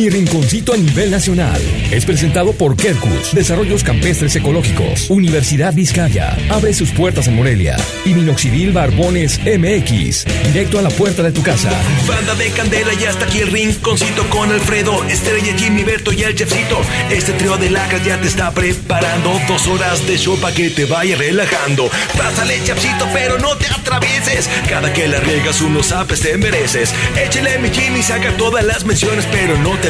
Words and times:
Mi 0.00 0.08
rinconcito 0.08 0.72
a 0.72 0.78
nivel 0.78 1.10
nacional. 1.10 1.60
Es 1.90 2.06
presentado 2.06 2.54
por 2.54 2.74
Kerkus, 2.74 3.34
Desarrollos 3.34 3.84
Campestres 3.84 4.34
Ecológicos, 4.34 5.10
Universidad 5.10 5.74
Vizcaya. 5.74 6.38
Abre 6.48 6.72
sus 6.72 6.90
puertas 6.90 7.28
en 7.28 7.36
Morelia. 7.36 7.76
Y 8.06 8.14
Minoxidil 8.14 8.72
Barbones 8.72 9.38
MX. 9.40 10.24
Directo 10.46 10.78
a 10.78 10.82
la 10.82 10.88
puerta 10.88 11.22
de 11.22 11.32
tu 11.32 11.42
casa. 11.42 11.70
Banda 12.08 12.34
de 12.36 12.48
candela 12.52 12.94
y 12.94 13.04
hasta 13.04 13.26
aquí 13.26 13.40
el 13.40 13.52
rinconcito 13.52 14.26
con 14.30 14.50
Alfredo, 14.50 15.04
Estrella, 15.04 15.52
Jimmy, 15.58 15.84
Berto 15.84 16.14
y 16.14 16.22
el 16.22 16.34
chefcito. 16.34 16.80
Este 17.10 17.34
trío 17.34 17.58
de 17.58 17.68
lacras 17.68 18.02
ya 18.02 18.18
te 18.18 18.28
está 18.28 18.52
preparando 18.52 19.38
dos 19.48 19.66
horas 19.66 20.06
de 20.06 20.16
show 20.16 20.38
que 20.56 20.70
te 20.70 20.86
vaya 20.86 21.14
relajando. 21.18 21.90
Pásale, 22.16 22.64
chefcito, 22.64 23.06
pero 23.12 23.38
no 23.38 23.54
te 23.58 23.66
atravieses. 23.66 24.48
Cada 24.66 24.94
que 24.94 25.08
la 25.08 25.20
riegas 25.20 25.60
unos 25.60 25.92
apes 25.92 26.20
te 26.20 26.38
mereces. 26.38 26.94
Échale 27.22 27.58
mi 27.58 27.68
Jimmy, 27.68 28.02
saca 28.02 28.34
todas 28.38 28.64
las 28.64 28.86
menciones, 28.86 29.26
pero 29.30 29.58
no 29.58 29.76
te 29.76 29.89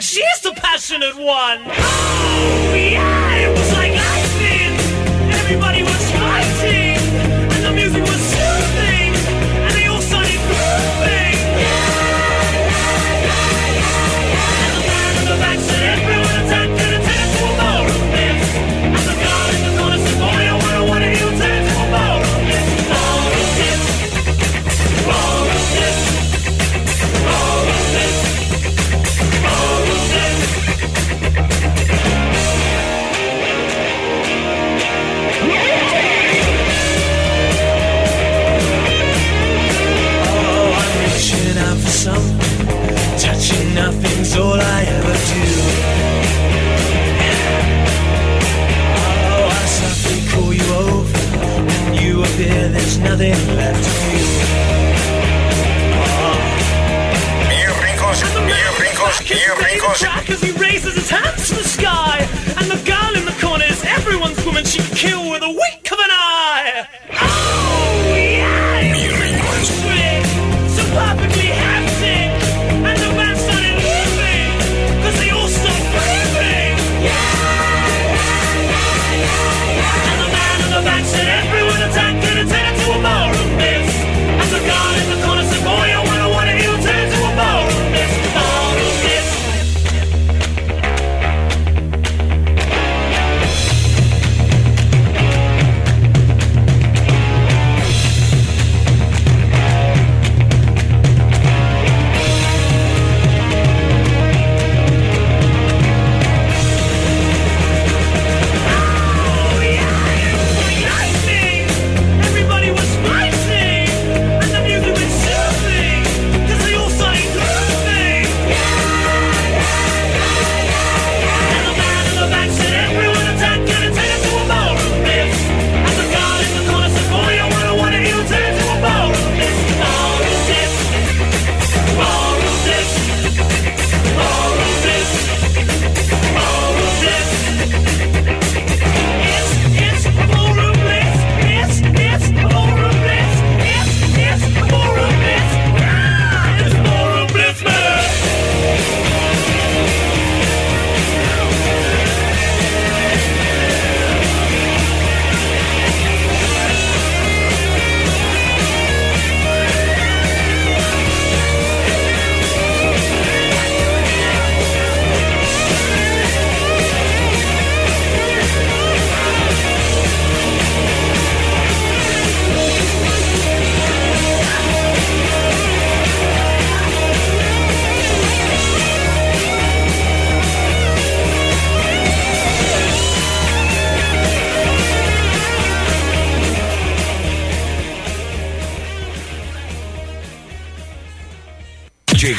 She's 0.00 0.40
the 0.40 0.52
passionate 0.52 1.16
one. 1.16 1.62
Oh, 1.66 2.74
yeah, 2.74 3.36
it 3.36 3.50
was 3.50 3.72
like 3.72 3.87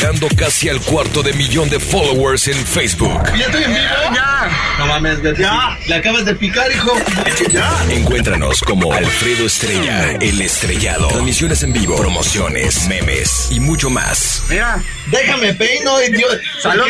llegando 0.10 0.36
casi 0.36 0.70
al 0.70 0.82
cuarto 0.82 1.22
de 1.22 1.34
millón 1.34 1.70
de 1.70 1.80
followers 1.80 2.48
en 2.48 2.56
Facebook. 2.66 3.22
¿Ya 3.38 3.46
estoy 3.46 3.64
en 3.64 3.70
vivo? 3.74 4.16
Ya. 4.16 4.76
No 4.80 4.88
mames. 4.88 5.20
Ya. 5.38 5.78
Le 5.88 5.96
acabas 5.96 6.26
de 6.26 6.34
picar, 6.36 6.72
hijo. 6.72 6.94
Ya. 7.52 7.72
Encuéntranos 7.92 8.62
como 8.62 8.92
Alfredo 8.92 9.46
Estrella, 9.46 10.14
el 10.14 10.42
estrellado. 10.42 11.08
Transmisiones 11.10 11.62
en 11.64 11.74
vivo, 11.74 11.96
promociones, 11.96 12.88
memes 12.88 13.50
y 13.52 13.60
mucho 13.60 13.90
más. 13.90 14.44
Mira, 14.50 14.82
déjame 15.12 15.54
peino, 15.54 16.02
idiota. 16.02 16.38
¡Saludos! 16.62 16.90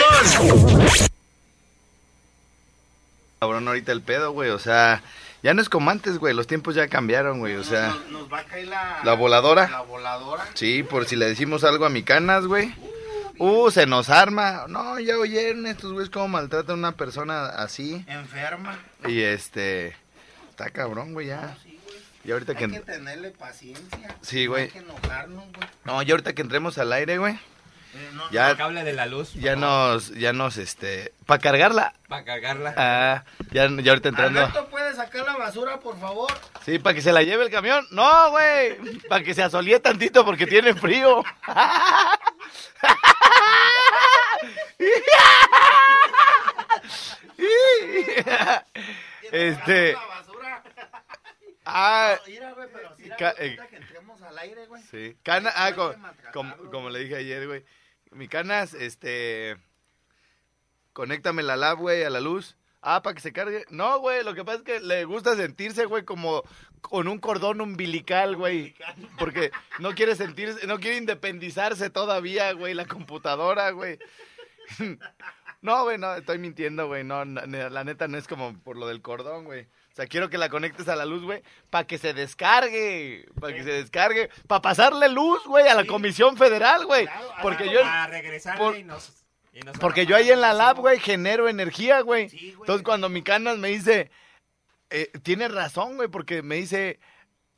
Cabrón, 3.40 3.68
ahorita 3.68 3.92
el 3.92 4.02
pedo, 4.02 4.32
güey. 4.32 4.50
O 4.52 4.60
sea, 4.60 5.02
ya 5.44 5.54
no 5.54 5.62
es 5.62 5.68
como 5.68 5.90
antes, 5.90 6.20
güey. 6.20 6.34
Los 6.34 6.48
tiempos 6.48 6.76
ya 6.76 6.88
cambiaron, 6.88 7.40
güey. 7.40 7.56
O 7.56 7.64
sea, 7.66 7.88
Nos, 7.90 8.08
nos 8.12 8.34
va 8.34 8.40
a 8.40 8.44
caer 8.46 8.68
la... 8.68 9.00
¿La 9.04 9.14
voladora? 9.14 9.68
La 9.70 9.82
voladora. 9.82 10.46
sí, 10.54 10.84
por 10.84 11.06
si 11.06 11.16
le 11.18 11.26
decimos 11.26 11.64
algo 11.66 11.86
a 11.86 11.90
mi 11.90 12.04
canas, 12.04 12.46
güey. 12.46 12.74
Uh, 13.40 13.72
se 13.72 13.86
nos 13.86 14.10
arma. 14.10 14.66
No, 14.68 15.00
ya 15.00 15.18
oyeron 15.18 15.66
estos 15.68 15.94
güeyes 15.94 16.10
cómo 16.10 16.28
maltratan 16.28 16.72
a 16.76 16.80
una 16.80 16.92
persona 16.94 17.48
así. 17.48 18.04
Enferma. 18.08 18.78
Y 19.08 19.22
este. 19.22 19.96
Está 20.50 20.70
cabrón, 20.70 21.14
güey, 21.14 21.28
ya. 21.28 21.58
Y 22.26 22.32
ahorita 22.32 22.52
Hay 22.52 22.58
que. 22.58 22.68
que 22.68 22.80
tenerle 22.82 23.32
paciencia. 23.32 24.16
Sí, 24.22 24.46
No 24.46 24.52
güey. 24.52 24.64
Hay 24.64 24.70
que 24.72 24.80
enojarnos, 24.80 25.46
güey. 25.54 25.70
No, 25.86 26.02
ya 26.04 26.14
ahorita 26.14 26.34
que 26.34 26.42
entremos 26.42 26.78
al 26.78 26.92
aire, 26.92 27.18
güey. 27.18 27.34
Eh, 27.96 28.10
no, 28.14 28.30
Ya, 28.30 28.56
cable 28.56 28.84
de 28.84 28.94
la 28.94 29.08
luz. 29.08 29.34
ya 29.34 29.56
nos. 29.56 30.10
Ya 30.12 30.32
nos, 30.34 30.58
este. 30.58 31.12
Para 31.26 31.40
cargarla. 31.42 31.94
Para 32.08 32.24
cargarla. 32.26 32.74
Ah, 32.78 33.24
ya, 33.52 33.68
ya 33.82 33.92
ahorita 33.94 34.10
entrando. 34.10 34.42
Alberto, 34.42 34.68
¿puedes 34.70 34.98
sacar 34.98 35.26
la 35.26 35.38
basura, 35.38 35.80
por 35.80 36.00
favor? 36.00 36.32
Sí, 36.66 36.78
para 36.78 36.94
que 36.94 37.02
se 37.02 37.12
la 37.14 37.24
lleve 37.24 37.46
el 37.46 37.50
camión. 37.50 37.88
No, 37.90 38.30
güey. 38.32 38.76
Para 39.08 39.24
que 39.24 39.34
se 39.34 39.42
asolie 39.42 39.80
tantito 39.80 40.24
porque 40.26 40.46
tiene 40.46 40.76
frío. 40.76 41.24
Este. 42.82 42.90
La 42.90 42.90
basura. 42.90 42.90
Ah, 44.02 44.38
Mira, 44.38 44.38
güey, 44.38 44.38
pero 44.38 44.38
sí, 44.38 44.38
Ca- 44.38 44.38
ahorita 44.38 44.38
eh, 44.38 44.38
que 44.38 44.38
entremos 44.38 44.68
al 44.68 44.70
aire, 54.40 54.66
güey. 54.68 54.82
sí. 54.90 55.18
Cana, 55.24 55.52
ah, 55.56 55.74
como, 56.34 56.56
como 56.72 56.82
güey. 56.84 56.94
le 56.94 57.00
dije 57.00 57.16
ayer, 57.18 57.48
güey. 57.48 57.64
Mi 58.12 58.28
canas, 58.28 58.74
este. 58.74 59.58
Conéctame 60.94 61.44
la 61.44 61.56
lab, 61.56 61.78
güey, 61.78 62.04
a 62.04 62.10
la 62.10 62.20
luz. 62.20 62.58
Ah, 62.82 63.02
para 63.02 63.14
que 63.14 63.22
se 63.22 63.34
cargue. 63.34 63.66
No, 63.70 64.00
güey, 64.00 64.24
lo 64.24 64.34
que 64.34 64.46
pasa 64.46 64.60
es 64.60 64.64
que 64.64 64.80
le 64.80 65.06
gusta 65.06 65.36
sentirse, 65.36 65.86
güey, 65.86 66.04
como 66.06 66.44
con 66.82 67.08
un 67.08 67.20
cordón 67.20 67.62
umbilical, 67.62 68.36
güey. 68.36 68.76
Porque 69.18 69.52
no 69.80 69.94
quiere 69.94 70.16
sentirse, 70.16 70.66
no 70.66 70.80
quiere 70.80 70.98
independizarse 70.98 71.90
todavía, 71.90 72.54
güey, 72.54 72.74
la 72.74 72.86
computadora, 72.86 73.72
güey. 73.72 74.00
No, 75.62 75.84
güey, 75.84 75.98
no, 75.98 76.16
estoy 76.16 76.38
mintiendo, 76.38 76.88
güey. 76.88 77.04
No, 77.04 77.26
no, 77.26 77.42
la 77.70 77.84
neta 77.84 78.08
no 78.08 78.18
es 78.18 78.28
como 78.28 78.58
por 78.60 78.78
lo 78.78 78.88
del 78.88 79.02
cordón, 79.02 79.44
güey. 79.44 79.64
O 79.64 79.96
sea, 79.96 80.08
quiero 80.08 80.30
que 80.30 80.38
la 80.38 80.48
conectes 80.48 80.88
a 80.88 80.96
la 80.96 81.06
luz, 81.06 81.24
güey, 81.24 81.44
para 81.70 81.86
que 81.86 81.98
se 81.98 82.14
descargue, 82.14 83.28
para 83.40 83.54
que 83.54 83.64
se 83.64 83.72
descargue, 83.72 84.30
para 84.48 84.62
pasarle 84.62 85.10
luz, 85.10 85.44
güey, 85.46 85.68
a 85.68 85.74
la 85.76 85.84
Comisión 85.86 86.38
Federal, 86.38 86.86
güey. 86.86 87.06
Claro, 87.06 87.28
Porque 87.42 87.70
yo, 87.70 87.82
Para 87.82 88.08
regresarle 88.08 88.60
por- 88.60 88.78
y 88.78 88.84
nos... 88.86 89.26
y 89.52 89.60
nos 89.60 89.78
porque 89.80 90.06
yo 90.06 90.16
ahí 90.16 90.32
en 90.32 90.40
la 90.40 90.54
lab, 90.54 90.78
güey, 90.78 91.00
genero 91.00 91.50
energía, 91.50 92.00
güey. 92.02 92.30
Sí, 92.30 92.38
güey. 92.54 92.62
Entonces 92.62 92.86
cuando 92.86 93.10
mi 93.10 93.22
canas 93.24 93.58
me 93.58 93.68
dice, 93.70 94.10
eh, 94.92 95.12
tiene 95.24 95.50
razón, 95.50 95.98
güey, 95.98 96.08
porque 96.08 96.42
me 96.42 96.56
dice, 96.56 97.02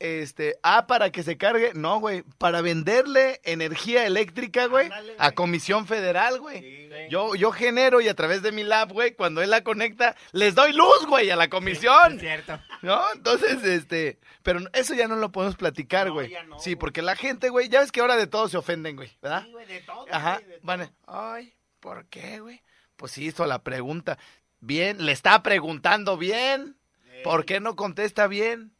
este, 0.02 0.56
ah, 0.62 0.86
para 0.86 1.10
que 1.12 1.22
se 1.22 1.36
cargue, 1.36 1.72
no, 1.74 2.00
güey, 2.00 2.22
para 2.38 2.60
venderle 2.60 3.40
energía 3.44 4.04
eléctrica, 4.06 4.66
güey, 4.66 4.86
Ándale, 4.86 5.12
a 5.18 5.26
güey. 5.26 5.34
Comisión 5.34 5.86
Federal, 5.86 6.40
güey. 6.40 6.60
Sí, 6.60 6.88
güey. 6.88 7.08
Yo, 7.08 7.34
yo 7.36 7.52
genero 7.52 8.00
y 8.00 8.08
a 8.08 8.14
través 8.14 8.42
de 8.42 8.50
mi 8.52 8.64
lab, 8.64 8.92
güey, 8.92 9.14
cuando 9.14 9.42
él 9.42 9.50
la 9.50 9.62
conecta, 9.62 10.16
les 10.32 10.54
doy 10.54 10.72
luz, 10.72 11.06
güey, 11.06 11.30
a 11.30 11.36
la 11.36 11.48
comisión. 11.48 12.14
Es 12.14 12.20
cierto. 12.20 12.58
¿No? 12.82 13.00
Entonces, 13.14 13.62
este, 13.64 14.18
pero 14.42 14.60
eso 14.72 14.94
ya 14.94 15.06
no 15.06 15.16
lo 15.16 15.30
podemos 15.30 15.56
platicar, 15.56 16.08
No, 16.08 16.14
güey. 16.14 16.34
no, 16.48 16.58
sí, 16.58 16.74
porque 16.76 17.00
la 17.02 17.14
gente, 17.16 17.48
güey, 17.48 17.68
ya 17.68 17.80
ves 17.80 17.92
que 17.92 18.00
ahora 18.00 18.16
de 18.16 18.26
todo 18.26 18.48
se 18.48 18.56
ofenden, 18.56 18.96
güey, 18.96 19.10
¿verdad? 19.22 19.44
Sí, 19.44 19.52
güey, 19.52 19.66
de 19.66 19.80
todo, 19.82 20.06
Ajá, 20.10 20.38
de 20.38 20.44
todo. 20.44 20.58
van, 20.62 20.80
a- 20.82 20.92
ay, 21.06 21.54
¿por 21.80 22.06
qué, 22.06 22.40
güey? 22.40 22.60
Pues 22.96 23.12
sí 23.12 23.26
hizo 23.26 23.46
la 23.46 23.62
pregunta. 23.62 24.18
Bien, 24.60 25.04
le 25.06 25.12
está 25.12 25.42
preguntando 25.42 26.16
bien. 26.16 26.76
¿Por 27.24 27.44
qué 27.44 27.60
no 27.60 27.76
contesta 27.76 28.26
bien? 28.26 28.72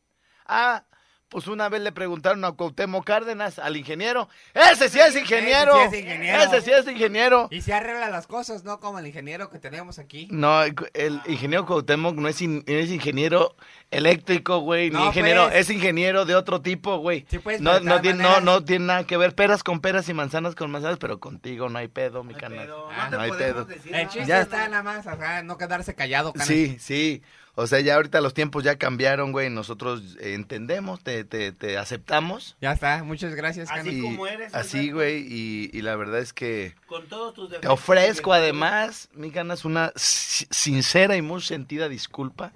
Ah, 0.47 0.85
pues 1.32 1.49
una 1.49 1.69
vez 1.69 1.81
le 1.82 1.90
preguntaron 1.90 2.44
a 2.44 2.52
Cuauhtémoc 2.52 3.05
Cárdenas, 3.05 3.58
al 3.58 3.76
ingeniero. 3.76 4.29
¡Ese 4.55 4.88
sí 4.88 5.00
es 5.00 5.17
ingeniero! 5.17 5.75
Ese 5.81 5.90
sí 5.90 5.96
es 5.96 6.02
ingeniero. 6.05 6.38
¡Ese 6.43 6.61
sí 6.61 6.70
es 6.70 6.87
ingeniero! 6.87 7.49
Y 7.50 7.62
se 7.62 7.73
arregla 7.75 8.08
las 8.11 8.26
cosas, 8.29 8.62
¿no? 8.64 8.79
Como 8.79 8.99
el 9.00 9.06
ingeniero 9.06 9.50
que 9.50 9.58
tenemos 9.58 9.99
aquí. 9.99 10.29
No, 10.31 10.62
el 10.62 11.20
ingeniero 11.26 11.67
Cuauhtémoc 11.67 12.14
no 12.17 12.29
es, 12.29 12.40
in- 12.43 12.62
es 12.67 12.90
ingeniero 12.90 13.56
eléctrico, 13.90 14.61
güey, 14.61 14.90
ni 14.90 14.96
No, 14.96 15.06
ingeniero, 15.06 15.49
pues. 15.49 15.56
es 15.61 15.70
ingeniero 15.70 16.25
de 16.25 16.34
otro 16.34 16.61
tipo, 16.61 16.99
güey. 16.99 17.26
Sí, 17.29 17.38
pues, 17.38 17.61
no, 17.61 17.81
no, 17.81 18.00
tiene, 18.00 18.23
no, 18.23 18.40
no 18.40 18.61
nada 18.81 19.05
que 19.05 19.17
ver, 19.17 19.35
peras 19.35 19.62
con 19.62 19.81
peras 19.81 20.08
y 20.08 20.14
manzanas 20.14 20.55
con 20.55 20.70
manzanas, 20.70 20.99
pero 20.99 21.19
contigo 21.20 21.69
no 21.69 21.78
hay 21.78 21.88
pedo, 21.88 22.23
mi 22.25 22.32
No 22.32 22.37
hay 22.37 22.40
canal. 22.40 22.67
pedo, 22.67 22.88
Ah, 22.90 23.08
te 23.11 23.17
no 23.17 23.23
hay 23.23 23.31
podemos 23.31 23.55
pedo. 23.55 23.64
decir 23.67 23.94
El 23.94 24.08
chiste 24.08 24.26
Ya 24.26 24.40
está 24.43 24.69
nada 24.69 24.82
más, 24.82 25.06
o 25.06 25.17
sea, 25.17 25.43
no 25.43 25.56
quedarse 25.58 25.94
callado, 25.94 26.32
canas. 26.32 26.46
Sí, 26.49 26.76
sí. 26.78 27.23
O 27.54 27.66
sea, 27.66 27.81
ya 27.81 27.96
ahorita 27.96 28.22
los 28.22 28.32
tiempos 28.32 28.64
ya 28.64 28.76
cambiaron, 28.78 29.31
güey. 29.32 29.50
Nosotros 29.50 30.16
entendemos, 30.20 31.02
te, 31.02 31.25
te, 31.25 31.52
te 31.52 31.76
aceptamos. 31.76 32.56
Ya 32.62 32.72
está, 32.72 33.04
muchas 33.04 33.34
gracias, 33.34 33.69
Así 33.70 33.78
canas. 33.81 33.94
y, 33.94 34.00
como 34.00 34.26
eres, 34.26 34.54
Así, 34.54 34.90
güey. 34.90 35.26
Y, 35.28 35.70
y 35.72 35.82
la 35.82 35.94
verdad 35.96 36.20
es 36.20 36.32
que 36.32 36.75
Con 36.87 37.06
todos 37.08 37.34
tus 37.34 37.50
te 37.60 37.69
ofrezco 37.69 38.32
además, 38.32 39.10
mi 39.12 39.31
ganas, 39.31 39.66
una 39.66 39.93
si- 39.96 40.46
sincera 40.50 41.14
y 41.16 41.22
muy 41.22 41.43
sentida 41.43 41.90
disculpa 41.90 42.52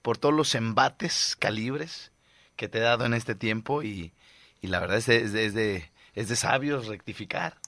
por 0.00 0.16
todos 0.16 0.34
los 0.34 0.54
embates, 0.54 1.36
calibres 1.38 2.10
que 2.56 2.68
te 2.68 2.78
he 2.78 2.82
dado 2.82 3.04
en 3.04 3.12
este 3.12 3.34
tiempo. 3.34 3.82
Y, 3.82 4.14
y 4.62 4.68
la 4.68 4.80
verdad 4.80 4.96
es 4.96 5.06
de, 5.06 5.16
es 5.22 5.32
de, 5.34 5.44
es 5.44 5.52
de, 5.54 5.90
es 6.14 6.28
de 6.30 6.36
sabios 6.36 6.86
rectificar. 6.86 7.58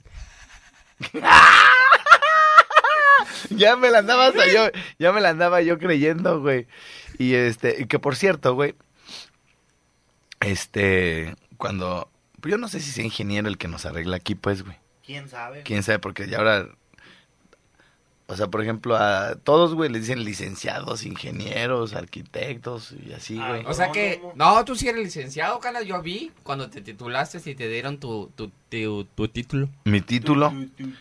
ya 3.51 3.77
me 3.77 3.91
la 3.91 3.99
andaba 3.99 4.29
hasta 4.29 4.47
yo, 4.53 4.69
ya 4.99 5.13
me 5.13 5.21
la 5.21 5.31
andaba 5.31 5.63
yo 5.63 5.79
creyendo, 5.79 6.41
güey. 6.41 6.67
Y 7.19 7.35
este, 7.35 7.87
que 7.87 7.99
por 7.99 8.17
cierto, 8.17 8.55
güey, 8.55 8.75
este, 10.41 11.35
cuando, 11.57 12.11
pues 12.41 12.53
yo 12.53 12.59
no 12.59 12.69
sé 12.69 12.81
si 12.81 12.91
sea 12.91 13.05
ingeniero 13.05 13.49
el 13.49 13.59
que 13.59 13.69
nos 13.69 13.87
arregla 13.87 14.17
aquí, 14.17 14.35
pues, 14.35 14.63
güey. 14.63 14.77
¿Quién 15.05 15.29
sabe? 15.29 15.63
Quién 15.63 15.83
sabe, 15.83 15.99
porque 15.99 16.29
ya 16.29 16.39
ahora, 16.39 16.69
o 18.27 18.37
sea, 18.37 18.47
por 18.47 18.63
ejemplo, 18.63 18.97
a 18.97 19.35
todos, 19.37 19.75
güey, 19.75 19.91
les 19.91 20.03
dicen 20.03 20.25
licenciados, 20.25 21.05
ingenieros, 21.05 21.93
arquitectos 21.95 22.95
y 23.07 23.13
así, 23.13 23.39
Ah, 23.41 23.49
güey. 23.49 23.65
O 23.67 23.75
sea 23.75 23.89
No, 23.89 23.93
que, 23.93 24.21
no, 24.35 24.55
no, 24.57 24.65
tú 24.65 24.75
sí 24.77 24.89
eres 24.89 25.05
licenciado, 25.05 25.61
canas. 25.61 25.85
Yo 25.85 26.01
vi 26.01 26.33
cuando 26.43 26.71
te 26.71 26.81
titulaste 26.81 27.39
y 27.51 27.55
te 27.55 27.69
dieron 27.69 27.99
tu, 27.99 28.31
tu, 28.35 28.51
tu, 28.71 29.05
tu 29.15 29.29
título. 29.29 29.69
Mi 29.85 30.01
título. 30.01 30.53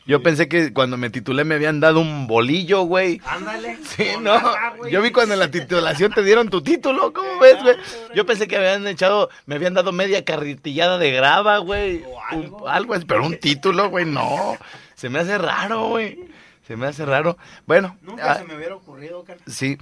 Yo 0.05 0.21
pensé 0.21 0.47
que 0.49 0.73
cuando 0.73 0.97
me 0.97 1.09
titulé 1.09 1.45
me 1.45 1.55
habían 1.55 1.79
dado 1.79 2.01
un 2.01 2.27
bolillo, 2.27 2.81
güey. 2.83 3.21
Ándale. 3.25 3.77
Sí, 3.83 4.05
no. 4.21 4.35
nada. 4.37 4.73
Yo 4.91 5.01
vi 5.01 5.11
cuando 5.11 5.33
en 5.33 5.39
la 5.39 5.49
titulación 5.49 6.11
te 6.11 6.23
dieron 6.23 6.49
tu 6.49 6.61
título, 6.61 7.13
¿cómo 7.13 7.39
ves, 7.39 7.61
güey? 7.63 7.75
Yo 8.15 8.25
pensé 8.25 8.47
que 8.49 8.57
habían 8.57 8.85
echado, 8.85 9.29
me 9.45 9.55
habían 9.55 9.73
dado 9.73 9.91
media 9.93 10.25
carretillada 10.25 10.97
de 10.97 11.11
grava, 11.11 11.57
güey. 11.59 12.03
O 12.03 12.35
Un- 12.35 12.43
algo. 12.43 12.67
Algo, 12.67 12.95
pero 13.07 13.25
un 13.25 13.37
título, 13.39 13.89
güey, 13.89 14.05
no. 14.05 14.57
Se 14.95 15.09
me 15.09 15.19
hace 15.19 15.37
raro, 15.37 15.87
güey. 15.87 16.32
Se 16.73 16.77
me 16.77 16.87
hace 16.87 17.05
raro. 17.05 17.37
Bueno, 17.67 17.95
Nunca 18.01 18.31
ah, 18.31 18.35
se 18.39 18.45
me 18.45 18.55
hubiera 18.55 18.73
ocurrido, 18.75 19.23
carnal. 19.23 19.45
sí. 19.47 19.77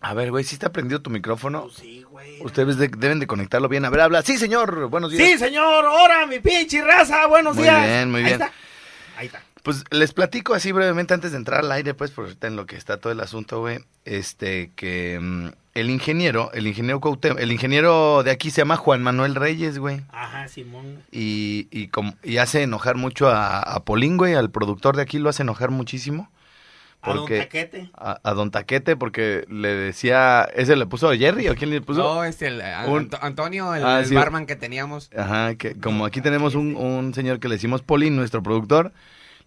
A 0.00 0.14
ver, 0.14 0.30
güey, 0.30 0.44
¿sí 0.44 0.54
está 0.54 0.70
prendido 0.70 1.02
tu 1.02 1.10
micrófono? 1.10 1.62
Pues 1.62 1.74
sí, 1.74 2.02
güey. 2.08 2.40
Ustedes 2.42 2.76
de- 2.76 2.86
deben 2.86 3.18
de 3.18 3.26
conectarlo 3.26 3.68
bien. 3.68 3.84
A 3.84 3.90
ver, 3.90 4.00
habla. 4.02 4.22
Sí, 4.22 4.38
señor. 4.38 4.86
Buenos 4.86 5.10
días. 5.10 5.26
Sí, 5.28 5.38
señor. 5.38 5.84
Ahora, 5.84 6.24
mi 6.26 6.38
pinche 6.38 6.82
raza. 6.84 7.26
Buenos 7.26 7.56
Muy 7.56 7.64
días. 7.64 7.84
bien, 7.84 8.10
muy 8.12 8.18
Ahí 8.20 8.24
bien. 8.26 8.42
está. 8.42 8.52
Ahí 9.16 9.26
está. 9.26 9.42
Pues 9.64 9.82
les 9.90 10.12
platico 10.12 10.54
así 10.54 10.70
brevemente 10.70 11.14
antes 11.14 11.32
de 11.32 11.38
entrar 11.38 11.60
al 11.64 11.72
aire, 11.72 11.94
pues, 11.94 12.12
por 12.12 12.26
ahorita 12.26 12.46
en 12.46 12.54
lo 12.54 12.64
que 12.66 12.76
está 12.76 12.98
todo 12.98 13.12
el 13.12 13.18
asunto, 13.20 13.58
güey. 13.60 13.78
Este, 14.04 14.70
que 14.76 15.18
mm, 15.20 15.48
el 15.74 15.90
ingeniero, 15.90 16.50
el 16.52 16.66
ingeniero 16.66 17.00
Cuauhtémoc- 17.00 17.38
el 17.40 17.50
ingeniero 17.52 18.22
de 18.22 18.30
aquí 18.30 18.50
se 18.50 18.60
llama 18.60 18.76
Juan 18.76 19.02
Manuel 19.02 19.34
Reyes, 19.34 19.78
güey. 19.78 20.02
Ajá, 20.10 20.48
Simón. 20.48 20.98
Y, 21.10 21.66
y, 21.70 21.88
com- 21.88 22.12
y 22.22 22.36
hace 22.38 22.62
enojar 22.62 22.96
mucho 22.96 23.28
a, 23.28 23.58
a 23.60 23.80
Polín, 23.84 24.16
güey, 24.16 24.34
al 24.34 24.50
productor 24.50 24.96
de 24.96 25.02
aquí 25.02 25.18
lo 25.18 25.28
hace 25.30 25.42
enojar 25.42 25.70
muchísimo. 25.70 26.28
A 27.04 27.08
don 27.14 27.18
Porque, 27.20 27.38
Taquete. 27.40 27.90
a, 27.94 28.20
a 28.22 28.32
Don 28.32 28.52
Taquete, 28.52 28.94
porque 28.96 29.44
le 29.50 29.68
decía, 29.74 30.48
¿ese 30.54 30.76
le 30.76 30.86
puso 30.86 31.10
a 31.10 31.16
Jerry 31.16 31.48
o 31.48 31.56
quién 31.56 31.70
le 31.70 31.80
puso? 31.80 32.00
No, 32.00 32.22
este, 32.22 32.46
el, 32.46 32.60
a- 32.60 32.84
Un- 32.86 33.08
Anto- 33.10 33.18
Antonio, 33.20 33.74
el, 33.74 33.84
Ah, 33.84 33.98
el 34.00 34.06
sí. 34.06 34.14
barman 34.14 34.46
que 34.46 34.54
teníamos. 34.54 35.10
Ajá, 35.16 35.56
que 35.56 35.74
como 35.74 36.04
aquí 36.04 36.20
tenemos 36.20 36.54
un, 36.54 36.76
un 36.76 37.12
señor 37.12 37.40
que 37.40 37.48
le 37.48 37.56
decimos 37.56 37.82
Polín, 37.82 38.14
nuestro 38.14 38.40
productor, 38.40 38.92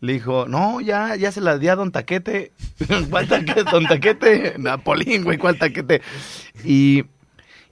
le 0.02 0.14
dijo, 0.14 0.46
no, 0.48 0.82
ya, 0.82 1.16
ya 1.16 1.32
se 1.32 1.42
la 1.42 1.58
di 1.58 1.68
a 1.68 1.76
Don 1.76 1.92
Taquete. 1.92 2.52
¿Cuál 3.10 3.28
taquete? 3.28 3.64
Don 3.64 3.86
Taquete. 3.86 4.56
No, 4.58 4.78
Polín, 4.84 5.24
güey, 5.24 5.38
¿cuál 5.38 5.58
taquete? 5.58 6.02
Y, 6.64 7.06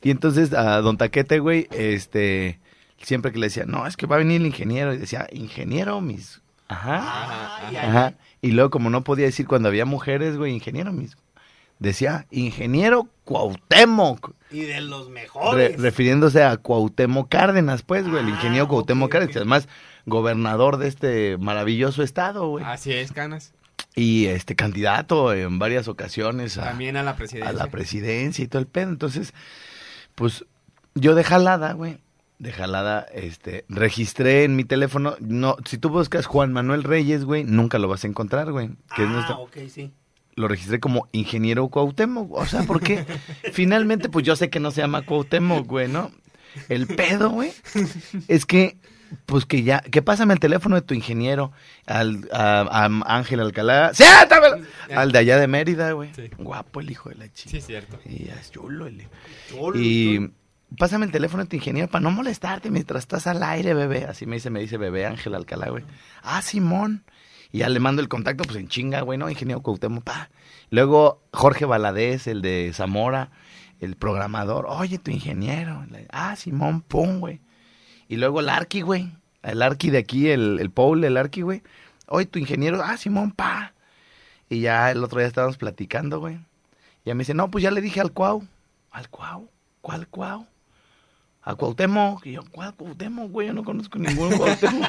y 0.01 0.09
entonces 0.11 0.53
a 0.53 0.81
Don 0.81 0.97
Taquete, 0.97 1.39
güey, 1.39 1.67
este, 1.71 2.59
siempre 3.01 3.31
que 3.31 3.39
le 3.39 3.47
decía, 3.47 3.65
no, 3.67 3.85
es 3.87 3.97
que 3.97 4.05
va 4.07 4.15
a 4.15 4.19
venir 4.19 4.41
el 4.41 4.47
ingeniero, 4.47 4.93
y 4.93 4.97
decía, 4.97 5.27
ingeniero, 5.31 5.99
mis 6.01 6.41
Ajá. 6.69 6.95
Ajá, 6.97 7.67
ajá. 7.67 7.87
Ajá. 7.89 8.13
Y 8.41 8.51
luego, 8.51 8.69
como 8.71 8.89
no 8.89 9.03
podía 9.03 9.25
decir 9.25 9.47
cuando 9.47 9.69
había 9.69 9.85
mujeres, 9.85 10.37
güey, 10.37 10.53
ingeniero 10.53 10.91
mismo. 10.91 11.21
Decía, 11.79 12.25
ingeniero 12.31 13.07
Cuauhtémoc. 13.25 14.31
Y 14.51 14.61
de 14.61 14.81
los 14.81 15.07
Re- 15.07 15.11
mejores. 15.13 15.81
refiriéndose 15.81 16.43
a 16.43 16.57
Cuauhtémoc 16.57 17.29
Cárdenas, 17.29 17.81
pues, 17.83 18.07
güey, 18.07 18.21
el 18.23 18.27
Ah, 18.27 18.35
ingeniero 18.35 18.67
Cuauhtémoc 18.67 19.11
Cárdenas, 19.11 19.33
que 19.33 19.39
además 19.39 19.67
gobernador 20.05 20.77
de 20.77 20.87
este 20.87 21.37
maravilloso 21.37 22.03
estado, 22.03 22.47
güey. 22.47 22.65
Así 22.65 22.91
es, 22.93 23.11
Canas. 23.11 23.53
Y 23.95 24.25
este 24.25 24.55
candidato 24.55 25.33
en 25.33 25.59
varias 25.59 25.87
ocasiones 25.87 26.57
a, 26.57 26.63
También 26.65 26.97
a 26.97 27.03
la 27.03 27.11
a 27.11 27.15
presidencia. 27.15 27.53
la 27.53 27.67
presidencia 27.67 28.43
y 28.43 28.47
todo 28.47 28.59
el 28.61 28.67
pedo. 28.67 28.89
Entonces, 28.89 29.33
pues, 30.15 30.45
yo 30.95 31.13
de 31.15 31.23
jalada, 31.23 31.73
güey, 31.73 31.99
de 32.39 32.51
jalada, 32.51 33.05
este, 33.13 33.65
registré 33.69 34.43
en 34.43 34.55
mi 34.55 34.63
teléfono, 34.65 35.15
no, 35.19 35.55
si 35.65 35.77
tú 35.77 35.89
buscas 35.89 36.25
Juan 36.25 36.51
Manuel 36.51 36.83
Reyes, 36.83 37.23
güey, 37.23 37.43
nunca 37.43 37.77
lo 37.79 37.87
vas 37.87 38.03
a 38.03 38.07
encontrar, 38.07 38.51
güey. 38.51 38.69
Que 38.95 39.03
es 39.03 39.09
ah, 39.09 39.11
nuestro- 39.11 39.39
ok, 39.41 39.57
sí. 39.69 39.91
lo 40.35 40.47
registré 40.47 40.79
como 40.79 41.07
ingeniero 41.11 41.67
Cuauhtémoc. 41.69 42.31
O 42.33 42.45
sea, 42.45 42.63
porque 42.63 43.05
finalmente, 43.53 44.09
pues 44.09 44.25
yo 44.25 44.35
sé 44.35 44.49
que 44.49 44.59
no 44.59 44.71
se 44.71 44.81
llama 44.81 45.03
Cuauhtémoc, 45.03 45.67
güey, 45.67 45.87
¿no? 45.87 46.11
El 46.67 46.87
pedo, 46.87 47.29
güey, 47.29 47.51
es 48.27 48.45
que, 48.45 48.77
pues 49.25 49.45
que 49.45 49.63
ya, 49.63 49.79
que 49.79 50.01
pásame 50.01 50.33
el 50.33 50.39
teléfono 50.39 50.75
de 50.75 50.81
tu 50.81 50.93
ingeniero, 50.93 51.51
al, 51.85 52.29
a, 52.31 52.61
a 52.71 53.15
Ángel 53.17 53.39
Alcalá, 53.39 53.93
¡siéntamelo! 53.93 54.65
Al 54.95 55.11
de 55.11 55.19
allá 55.19 55.37
de 55.37 55.47
Mérida, 55.47 55.91
güey. 55.91 56.13
Sí. 56.15 56.29
Guapo 56.37 56.79
el 56.79 56.91
hijo 56.91 57.09
de 57.09 57.15
la 57.15 57.31
chica. 57.31 57.51
Sí, 57.51 57.57
es 57.57 57.65
cierto. 57.65 57.99
Y 58.05 58.25
ya 58.25 58.33
es 58.35 58.51
chulo 58.51 58.87
el 58.87 59.07
Cholo, 59.49 59.79
Y 59.79 60.31
pásame 60.77 61.05
el 61.05 61.11
teléfono 61.11 61.43
de 61.43 61.49
tu 61.49 61.55
ingeniero 61.55 61.87
para 61.89 62.01
no 62.01 62.11
molestarte 62.11 62.69
mientras 62.69 63.03
estás 63.03 63.27
al 63.27 63.43
aire, 63.43 63.73
bebé. 63.73 64.05
Así 64.05 64.25
me 64.25 64.35
dice, 64.35 64.49
me 64.49 64.59
dice 64.59 64.77
bebé 64.77 65.05
Ángel 65.05 65.35
Alcalá, 65.35 65.69
güey. 65.69 65.83
Ah, 66.21 66.41
Simón. 66.41 67.03
Y 67.51 67.59
ya 67.59 67.69
le 67.69 67.79
mando 67.79 68.01
el 68.01 68.09
contacto, 68.09 68.43
pues 68.43 68.57
en 68.57 68.67
chinga, 68.67 69.01
güey, 69.01 69.19
¿no? 69.19 69.29
Ingeniero 69.29 69.61
Cuauhtémoc, 69.61 70.03
pa. 70.03 70.29
Luego 70.71 71.21
Jorge 71.31 71.65
Valadez, 71.65 72.25
el 72.25 72.41
de 72.41 72.71
Zamora, 72.73 73.29
el 73.79 73.95
programador. 73.95 74.65
Oye, 74.67 74.97
tu 74.97 75.11
ingeniero. 75.11 75.85
Ah, 76.11 76.35
Simón, 76.35 76.81
pum, 76.81 77.19
güey. 77.19 77.41
Y 78.13 78.17
luego 78.17 78.41
el 78.41 78.49
Arqui, 78.49 78.81
güey. 78.81 79.09
El 79.41 79.63
Arqui 79.63 79.89
de 79.89 79.97
aquí, 79.97 80.29
el, 80.29 80.59
el 80.59 80.69
Paul, 80.69 81.03
el 81.03 81.17
Arqui, 81.17 81.41
güey. 81.41 81.63
Oye, 82.05 82.27
tu 82.27 82.37
ingeniero. 82.37 82.79
Ah, 82.83 82.95
Simón, 82.95 83.31
pa. 83.31 83.73
Y 84.49 84.59
ya 84.59 84.91
el 84.91 85.03
otro 85.03 85.17
día 85.17 85.27
estábamos 85.27 85.57
platicando, 85.57 86.19
güey. 86.19 86.35
Y 86.35 87.07
ya 87.07 87.15
me 87.15 87.21
dice, 87.21 87.33
no, 87.33 87.49
pues 87.49 87.63
ya 87.63 87.71
le 87.71 87.81
dije 87.81 88.01
al 88.01 88.11
Cuau. 88.11 88.47
¿Al 88.91 89.09
Cuau? 89.09 89.49
¿Cuál 89.81 90.07
Cuau? 90.09 90.45
A 91.41 91.55
Cuauhtémoc. 91.55 92.23
Y 92.27 92.33
yo, 92.33 92.41
¿cuál 92.51 92.75
Cuauhtémoc, 92.75 93.31
güey? 93.31 93.47
Yo 93.47 93.53
no 93.55 93.63
conozco 93.63 93.97
ningún 93.97 94.37
Cuauhtémoc. 94.37 94.87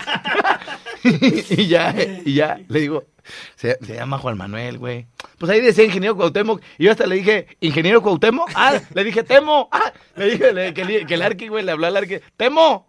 y 1.03 1.67
ya, 1.67 1.95
y 2.27 2.35
ya, 2.35 2.61
le 2.69 2.81
digo, 2.81 3.05
se, 3.55 3.79
se 3.81 3.95
llama 3.95 4.19
Juan 4.19 4.37
Manuel, 4.37 4.77
güey. 4.77 5.07
Pues 5.39 5.51
ahí 5.51 5.63
decía 5.63 5.85
ingeniero 5.85 6.15
Cuauhtémoc. 6.15 6.61
Y 6.77 6.85
yo 6.85 6.91
hasta 6.91 7.07
le 7.07 7.15
dije, 7.15 7.47
¿ingeniero 7.61 8.03
Cuauhtémoc? 8.03 8.51
Ah, 8.55 8.79
le 8.93 9.03
dije, 9.03 9.23
Temo. 9.23 9.71
Ah, 9.73 9.95
le 10.15 10.27
dije 10.27 10.75
que, 10.75 11.07
que 11.07 11.15
el 11.15 11.23
Arqui, 11.23 11.49
güey, 11.49 11.65
le 11.65 11.73
habló 11.73 11.87
al 11.87 11.97
Arqui, 11.97 12.19
Temo. 12.37 12.87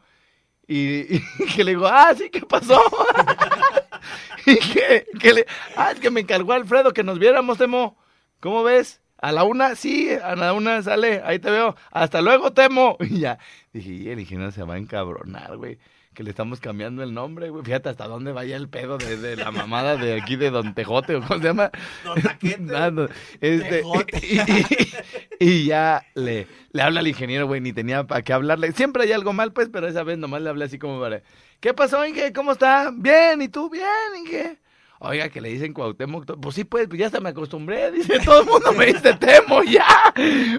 Y, 0.68 1.16
y 1.16 1.22
que 1.56 1.64
le 1.64 1.72
digo, 1.72 1.88
ah, 1.88 2.14
sí, 2.18 2.30
¿qué 2.30 2.42
pasó? 2.42 2.80
y 4.46 4.58
que, 4.58 5.06
que 5.20 5.34
le, 5.34 5.46
ah, 5.76 5.92
es 5.92 6.00
que 6.00 6.10
me 6.10 6.22
encargó 6.22 6.54
Alfredo 6.54 6.94
que 6.94 7.04
nos 7.04 7.20
viéramos, 7.20 7.58
Temo. 7.58 7.98
¿Cómo 8.40 8.64
ves? 8.64 9.02
A 9.18 9.32
la 9.32 9.44
una, 9.44 9.76
sí, 9.76 10.10
a 10.12 10.36
la 10.36 10.54
una 10.54 10.82
sale, 10.84 11.22
ahí 11.24 11.40
te 11.40 11.50
veo. 11.50 11.76
Hasta 11.92 12.22
luego, 12.22 12.54
Temo. 12.54 12.98
Y 13.02 13.20
ya, 13.20 13.40
dije, 13.74 13.92
y 13.92 14.10
el 14.10 14.20
ingeniero 14.20 14.52
se 14.52 14.64
va 14.64 14.76
a 14.76 14.78
encabronar, 14.78 15.58
güey. 15.58 15.80
Que 16.16 16.24
le 16.24 16.30
estamos 16.32 16.60
cambiando 16.62 17.04
el 17.04 17.14
nombre, 17.14 17.50
güey. 17.50 17.64
Fíjate 17.64 17.90
hasta 17.90 18.08
dónde 18.08 18.32
vaya 18.32 18.56
el 18.56 18.70
pedo 18.70 18.98
de, 18.98 19.18
de 19.18 19.36
la 19.36 19.52
mamada 19.52 19.98
de 19.98 20.20
aquí 20.20 20.36
de 20.38 20.50
Don 20.50 20.74
Tejote, 20.74 21.18
o 21.18 21.22
cómo 21.22 21.40
se 21.42 21.46
llama. 21.48 21.70
Don 22.06 22.22
Taquete. 22.22 22.76
Ah, 22.76 22.90
no, 22.90 23.08
este, 23.42 23.84
y, 24.24 24.40
y- 24.40 24.94
y 25.40 25.66
ya 25.66 26.04
le, 26.16 26.48
le 26.72 26.82
habla 26.82 27.02
al 27.02 27.08
ingeniero, 27.08 27.46
güey, 27.48 27.60
ni 27.62 27.74
tenía 27.74 28.06
para 28.06 28.22
qué 28.22 28.32
hablarle. 28.34 28.72
Siempre 28.72 29.04
hay 29.04 29.12
algo 29.12 29.34
mal, 29.34 29.52
pues, 29.54 29.70
pero 29.72 29.88
esa 29.88 30.04
vez 30.04 30.18
nomás 30.18 30.42
le 30.42 30.50
hablé 30.50 30.66
así 30.66 30.80
como 30.80 31.00
para... 31.02 31.22
¿Qué 31.60 31.74
pasó, 31.74 32.06
Inge? 32.06 32.32
¿Cómo 32.34 32.54
está? 32.54 32.92
Bien, 32.96 33.42
¿y 33.42 33.50
tú? 33.50 33.70
Bien, 33.70 33.84
Inge. 34.18 34.58
Oiga, 35.00 35.28
que 35.28 35.42
le 35.42 35.50
dicen 35.50 35.74
Cuauhtémoc. 35.74 36.40
Pues 36.40 36.56
sí, 36.56 36.64
pues, 36.64 36.88
pues 36.88 36.98
ya 36.98 37.08
hasta 37.08 37.20
me 37.20 37.30
acostumbré. 37.30 37.92
Dice, 37.92 38.20
todo 38.24 38.40
el 38.40 38.46
mundo 38.48 38.72
me 38.72 38.86
dice 38.88 39.14
Temo 39.16 39.62
ya. 39.64 39.86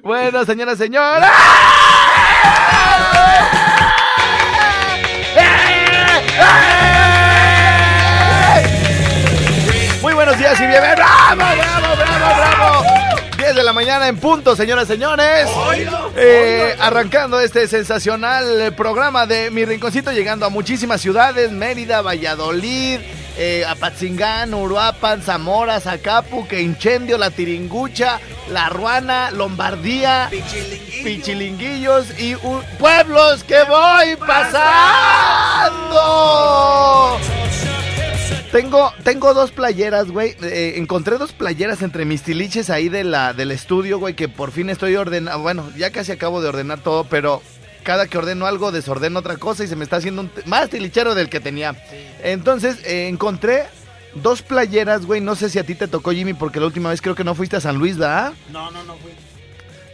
Bueno, 0.03 0.45
señora, 0.45 0.77
señora. 0.77 1.27
Muy 10.03 10.15
buenos 10.15 10.39
días 10.39 10.59
y 10.61 10.67
bienvenidos. 10.67 10.97
¡Bravo, 10.97 11.37
bravo, 11.37 11.97
bravo, 11.97 12.27
bravo! 12.37 12.85
10 13.37 13.55
de 13.55 13.63
la 13.63 13.73
mañana 13.73 14.09
en 14.09 14.17
punto, 14.17 14.57
señoras 14.57 14.85
y 14.85 14.93
señores. 14.93 15.49
Eh, 16.17 16.75
arrancando 16.81 17.39
este 17.41 17.69
sensacional 17.69 18.75
programa 18.75 19.27
de 19.27 19.51
Mi 19.51 19.65
Rinconcito, 19.65 20.11
llegando 20.13 20.47
a 20.47 20.49
muchísimas 20.49 21.01
ciudades: 21.01 21.53
Mérida, 21.53 22.03
Valladolid, 22.03 23.01
eh, 23.39 23.65
Apatzingán, 23.69 24.55
Uruapan, 24.55 25.21
Zamora, 25.23 25.79
Zacapu, 25.81 26.49
que 26.49 26.63
Incendio, 26.63 27.19
La 27.19 27.31
Tiringucha, 27.31 28.19
La 28.49 28.71
Ruana, 28.71 29.31
Lombardía, 29.31 30.31
Pichilinguillos 31.05 32.19
y 32.19 32.35
pueblos 32.79 33.45
que 33.45 33.63
voy 33.65 34.17
pasando. 35.57 37.19
Tengo, 38.53 38.93
tengo 39.03 39.35
dos 39.35 39.51
playeras, 39.51 40.11
güey. 40.11 40.35
Eh, 40.43 40.75
encontré 40.77 41.19
dos 41.19 41.33
playeras 41.33 41.83
entre 41.83 42.05
mis 42.05 42.23
tiliches 42.23 42.71
ahí 42.71 42.89
de 42.89 43.05
la, 43.05 43.35
del 43.35 43.51
estudio, 43.51 43.99
güey, 43.99 44.15
que 44.15 44.29
por 44.29 44.51
fin 44.51 44.71
estoy 44.71 44.97
ordenando. 44.97 45.43
Bueno, 45.43 45.71
ya 45.77 45.91
casi 45.91 46.13
acabo 46.13 46.41
de 46.41 46.49
ordenar 46.49 46.81
todo, 46.81 47.05
pero 47.05 47.43
cada 47.83 48.07
que 48.07 48.17
ordeno 48.19 48.47
algo 48.47 48.73
desordeno 48.73 49.19
otra 49.19 49.37
cosa 49.37 49.65
y 49.65 49.67
se 49.69 49.77
me 49.77 49.85
está 49.85 49.97
haciendo 49.97 50.23
un 50.23 50.31
más 50.47 50.71
tilichero 50.71 51.15
del 51.15 51.29
que 51.29 51.41
tenía. 51.41 51.77
Entonces, 52.23 52.79
eh, 52.85 53.09
encontré 53.09 53.65
dos 54.15 54.43
playeras, 54.43 55.05
güey. 55.05 55.21
No 55.21 55.35
sé 55.35 55.51
si 55.51 55.59
a 55.59 55.65
ti 55.65 55.75
te 55.75 55.89
tocó, 55.89 56.13
Jimmy, 56.13 56.33
porque 56.33 56.61
la 56.61 56.67
última 56.67 56.91
vez 56.91 57.03
creo 57.03 57.15
que 57.15 57.25
no 57.25 57.35
fuiste 57.35 57.57
a 57.57 57.61
San 57.61 57.77
Luis, 57.77 57.99
¿verdad? 57.99 58.33
No, 58.51 58.71
no, 58.71 58.83
no 58.85 58.97
fui. 58.97 59.13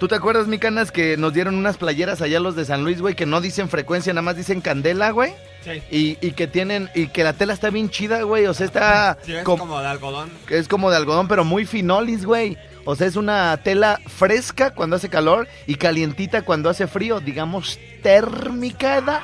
¿Tú 0.02 0.08
te 0.08 0.16
acuerdas, 0.16 0.48
mi 0.48 0.58
canas, 0.58 0.90
que 0.90 1.16
nos 1.16 1.32
dieron 1.32 1.54
unas 1.54 1.76
playeras 1.76 2.22
allá 2.22 2.40
los 2.40 2.56
de 2.56 2.64
San 2.64 2.82
Luis, 2.82 3.00
güey, 3.00 3.14
que 3.14 3.24
no 3.24 3.40
dicen 3.40 3.68
frecuencia, 3.68 4.12
nada 4.12 4.22
más 4.22 4.36
dicen 4.36 4.60
candela, 4.60 5.12
güey? 5.12 5.32
Sí. 5.62 5.80
Y, 5.92 6.26
y 6.26 6.32
que 6.32 6.48
tienen, 6.48 6.90
y 6.92 7.06
que 7.06 7.22
la 7.22 7.34
tela 7.34 7.52
está 7.52 7.70
bien 7.70 7.88
chida, 7.88 8.24
güey. 8.24 8.46
O 8.46 8.52
sea, 8.52 8.66
está 8.66 9.18
Sí, 9.24 9.32
es 9.32 9.44
com- 9.44 9.60
como 9.60 9.78
de 9.80 9.86
algodón. 9.86 10.28
es 10.50 10.66
como 10.66 10.90
de 10.90 10.96
algodón, 10.96 11.28
pero 11.28 11.44
muy 11.44 11.66
finolis, 11.66 12.24
güey. 12.26 12.58
O 12.84 12.96
sea, 12.96 13.06
es 13.06 13.14
una 13.14 13.56
tela 13.62 14.00
fresca 14.08 14.72
cuando 14.74 14.96
hace 14.96 15.08
calor 15.08 15.46
y 15.68 15.76
calientita 15.76 16.42
cuando 16.42 16.68
hace 16.68 16.88
frío, 16.88 17.20
digamos 17.20 17.78
térmica, 18.02 19.02
¿da? 19.02 19.22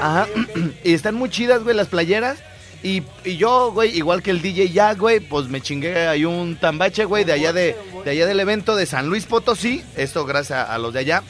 Ajá. 0.00 0.26
y 0.84 0.94
están 0.94 1.16
muy 1.16 1.28
chidas, 1.28 1.62
güey, 1.64 1.76
las 1.76 1.88
playeras. 1.88 2.38
Y, 2.82 3.02
y 3.24 3.36
yo, 3.38 3.72
güey, 3.72 3.96
igual 3.96 4.22
que 4.22 4.30
el 4.30 4.42
DJ 4.42 4.70
Jack, 4.70 4.98
güey, 4.98 5.20
pues 5.20 5.48
me 5.48 5.60
chingué 5.60 6.06
ahí 6.06 6.24
un 6.24 6.56
tambache, 6.56 7.04
güey, 7.06 7.24
de 7.24 7.32
allá 7.32 7.52
de, 7.52 7.74
de 8.04 8.10
allá 8.10 8.26
del 8.26 8.40
evento 8.40 8.76
de 8.76 8.86
San 8.86 9.08
Luis 9.08 9.24
Potosí. 9.26 9.82
Esto 9.96 10.24
gracias 10.26 10.58
a, 10.58 10.74
a 10.74 10.78
los 10.78 10.92
de 10.92 11.00
allá. 11.00 11.22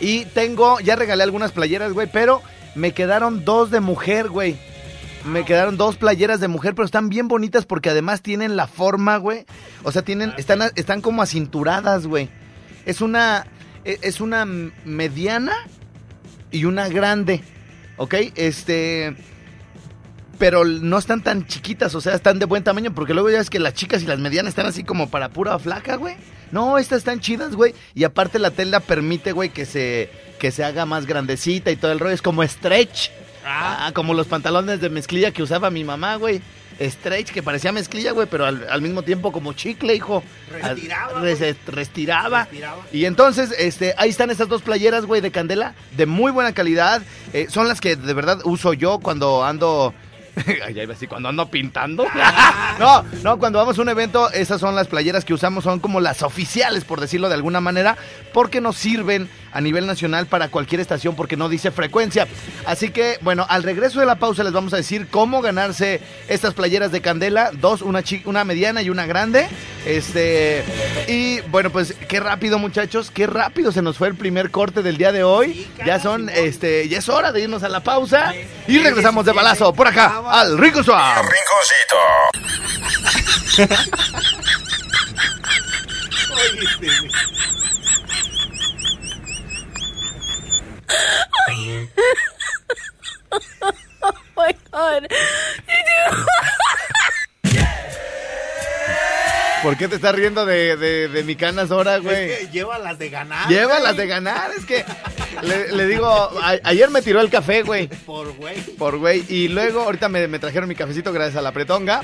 Y 0.00 0.24
tengo, 0.26 0.80
ya 0.80 0.96
regalé 0.96 1.22
algunas 1.22 1.52
playeras, 1.52 1.92
güey, 1.92 2.08
pero 2.10 2.42
me 2.74 2.92
quedaron 2.92 3.44
dos 3.44 3.70
de 3.70 3.80
mujer, 3.80 4.28
güey. 4.28 4.56
Me 5.24 5.44
quedaron 5.44 5.76
dos 5.76 5.96
playeras 5.96 6.40
de 6.40 6.48
mujer, 6.48 6.74
pero 6.74 6.84
están 6.84 7.08
bien 7.08 7.28
bonitas 7.28 7.64
porque 7.66 7.90
además 7.90 8.22
tienen 8.22 8.56
la 8.56 8.66
forma, 8.66 9.16
güey. 9.18 9.46
O 9.84 9.92
sea, 9.92 10.02
tienen, 10.02 10.32
están, 10.36 10.62
a- 10.62 10.72
están 10.74 11.00
como 11.00 11.22
acinturadas, 11.22 12.06
güey. 12.08 12.28
Es 12.86 13.00
una, 13.00 13.46
e- 13.84 13.98
es 14.02 14.20
una 14.20 14.44
mediana 14.44 15.52
y 16.50 16.64
una 16.64 16.88
grande, 16.88 17.44
¿ok? 17.98 18.14
Este, 18.34 19.14
pero 20.42 20.64
no 20.64 20.98
están 20.98 21.22
tan 21.22 21.46
chiquitas, 21.46 21.94
o 21.94 22.00
sea, 22.00 22.16
están 22.16 22.40
de 22.40 22.46
buen 22.46 22.64
tamaño, 22.64 22.92
porque 22.92 23.14
luego 23.14 23.30
ya 23.30 23.38
es 23.38 23.48
que 23.48 23.60
las 23.60 23.74
chicas 23.74 24.02
y 24.02 24.06
las 24.06 24.18
medianas 24.18 24.48
están 24.50 24.66
así 24.66 24.82
como 24.82 25.08
para 25.08 25.28
pura 25.28 25.56
flaca, 25.60 25.94
güey. 25.94 26.16
No, 26.50 26.78
estas 26.78 26.98
están 26.98 27.20
chidas, 27.20 27.54
güey. 27.54 27.76
Y 27.94 28.02
aparte 28.02 28.40
la 28.40 28.50
tela 28.50 28.80
permite, 28.80 29.30
güey, 29.30 29.50
que 29.50 29.64
se, 29.66 30.10
que 30.40 30.50
se 30.50 30.64
haga 30.64 30.84
más 30.84 31.06
grandecita 31.06 31.70
y 31.70 31.76
todo 31.76 31.92
el 31.92 32.00
rollo. 32.00 32.12
Es 32.12 32.22
como 32.22 32.42
stretch. 32.42 33.10
Ah, 33.46 33.92
como 33.94 34.14
los 34.14 34.26
pantalones 34.26 34.80
de 34.80 34.90
mezclilla 34.90 35.30
que 35.30 35.44
usaba 35.44 35.70
mi 35.70 35.84
mamá, 35.84 36.16
güey. 36.16 36.42
Stretch, 36.80 37.30
que 37.30 37.40
parecía 37.44 37.70
mezclilla, 37.70 38.10
güey, 38.10 38.26
pero 38.28 38.44
al, 38.44 38.66
al 38.68 38.82
mismo 38.82 39.02
tiempo 39.02 39.30
como 39.30 39.52
chicle, 39.52 39.94
hijo. 39.94 40.24
Restiraba, 40.50 41.18
Al- 41.18 41.22
res- 41.22 41.56
restiraba. 41.68 42.40
Respiraba. 42.46 42.82
Y 42.92 43.04
entonces, 43.04 43.54
este, 43.56 43.94
ahí 43.96 44.10
están 44.10 44.30
estas 44.32 44.48
dos 44.48 44.62
playeras, 44.62 45.06
güey, 45.06 45.20
de 45.20 45.30
candela, 45.30 45.76
de 45.96 46.06
muy 46.06 46.32
buena 46.32 46.52
calidad. 46.52 47.00
Eh, 47.32 47.46
son 47.48 47.68
las 47.68 47.80
que 47.80 47.94
de 47.94 48.12
verdad 48.12 48.40
uso 48.42 48.72
yo 48.72 48.98
cuando 48.98 49.44
ando 49.44 49.94
Ya 50.74 50.82
iba 50.82 50.94
así, 50.94 51.06
cuando 51.06 51.28
ando 51.28 51.48
pintando. 51.48 52.06
no, 52.78 53.04
no, 53.22 53.38
cuando 53.38 53.58
vamos 53.58 53.78
a 53.78 53.82
un 53.82 53.88
evento, 53.88 54.30
esas 54.30 54.60
son 54.60 54.74
las 54.74 54.88
playeras 54.88 55.24
que 55.24 55.34
usamos, 55.34 55.64
son 55.64 55.80
como 55.80 56.00
las 56.00 56.22
oficiales, 56.22 56.84
por 56.84 57.00
decirlo 57.00 57.28
de 57.28 57.34
alguna 57.34 57.60
manera, 57.60 57.96
porque 58.32 58.60
nos 58.60 58.76
sirven 58.76 59.28
a 59.52 59.60
nivel 59.60 59.86
nacional 59.86 60.26
para 60.26 60.48
cualquier 60.48 60.80
estación, 60.80 61.14
porque 61.14 61.36
no 61.36 61.48
dice 61.48 61.70
frecuencia. 61.70 62.26
Así 62.66 62.90
que, 62.90 63.18
bueno, 63.20 63.46
al 63.48 63.62
regreso 63.62 64.00
de 64.00 64.06
la 64.06 64.16
pausa 64.16 64.42
les 64.44 64.52
vamos 64.52 64.72
a 64.72 64.76
decir 64.76 65.08
cómo 65.10 65.42
ganarse 65.42 66.00
estas 66.28 66.54
playeras 66.54 66.92
de 66.92 67.00
Candela, 67.00 67.50
dos, 67.52 67.82
una, 67.82 68.02
una 68.24 68.44
mediana 68.44 68.82
y 68.82 68.90
una 68.90 69.06
grande. 69.06 69.48
Este, 69.86 70.64
y 71.08 71.40
bueno, 71.42 71.70
pues 71.70 71.94
qué 72.08 72.20
rápido, 72.20 72.58
muchachos, 72.58 73.10
qué 73.10 73.26
rápido 73.26 73.72
se 73.72 73.82
nos 73.82 73.98
fue 73.98 74.08
el 74.08 74.14
primer 74.14 74.50
corte 74.50 74.82
del 74.82 74.96
día 74.96 75.12
de 75.12 75.24
hoy. 75.24 75.66
Ya 75.84 76.00
son, 76.00 76.28
este, 76.28 76.88
ya 76.88 76.98
es 76.98 77.08
hora 77.08 77.32
de 77.32 77.42
irnos 77.42 77.62
a 77.62 77.68
la 77.68 77.80
pausa 77.80 78.32
y 78.66 78.78
regresamos 78.78 79.24
de 79.24 79.32
balazo 79.32 79.72
por 79.72 79.86
acá 79.88 80.22
al 80.26 80.56
Rico 80.58 80.82
Swap. 80.82 81.24
Rinconcito. 81.24 81.96
Oh 94.04 94.12
my 94.36 94.52
god. 94.72 95.06
¿Por 99.62 99.71
qué 99.82 99.88
te 99.88 99.96
estás 99.96 100.14
riendo 100.14 100.46
de, 100.46 100.76
de, 100.76 101.08
de 101.08 101.24
mi 101.24 101.34
canas 101.34 101.70
ahora, 101.72 101.98
güey? 101.98 102.30
Es 102.30 102.38
que 102.38 102.52
lleva 102.52 102.78
las 102.78 102.98
de 102.98 103.10
ganar. 103.10 103.48
Llévalas 103.48 103.94
güey. 103.94 103.96
de 103.96 104.06
ganar, 104.06 104.50
es 104.56 104.64
que 104.64 104.84
le, 105.42 105.72
le 105.72 105.86
digo, 105.88 106.06
a- 106.06 106.58
ayer 106.62 106.88
me 106.90 107.02
tiró 107.02 107.20
el 107.20 107.28
café, 107.30 107.62
güey. 107.62 107.88
Por 108.06 108.32
güey. 108.36 108.60
Por 108.78 108.98
güey. 108.98 109.24
Y 109.28 109.48
luego, 109.48 109.80
ahorita 109.80 110.08
me, 110.08 110.28
me 110.28 110.38
trajeron 110.38 110.68
mi 110.68 110.76
cafecito 110.76 111.12
gracias 111.12 111.36
a 111.36 111.42
la 111.42 111.50
pretonga. 111.50 112.02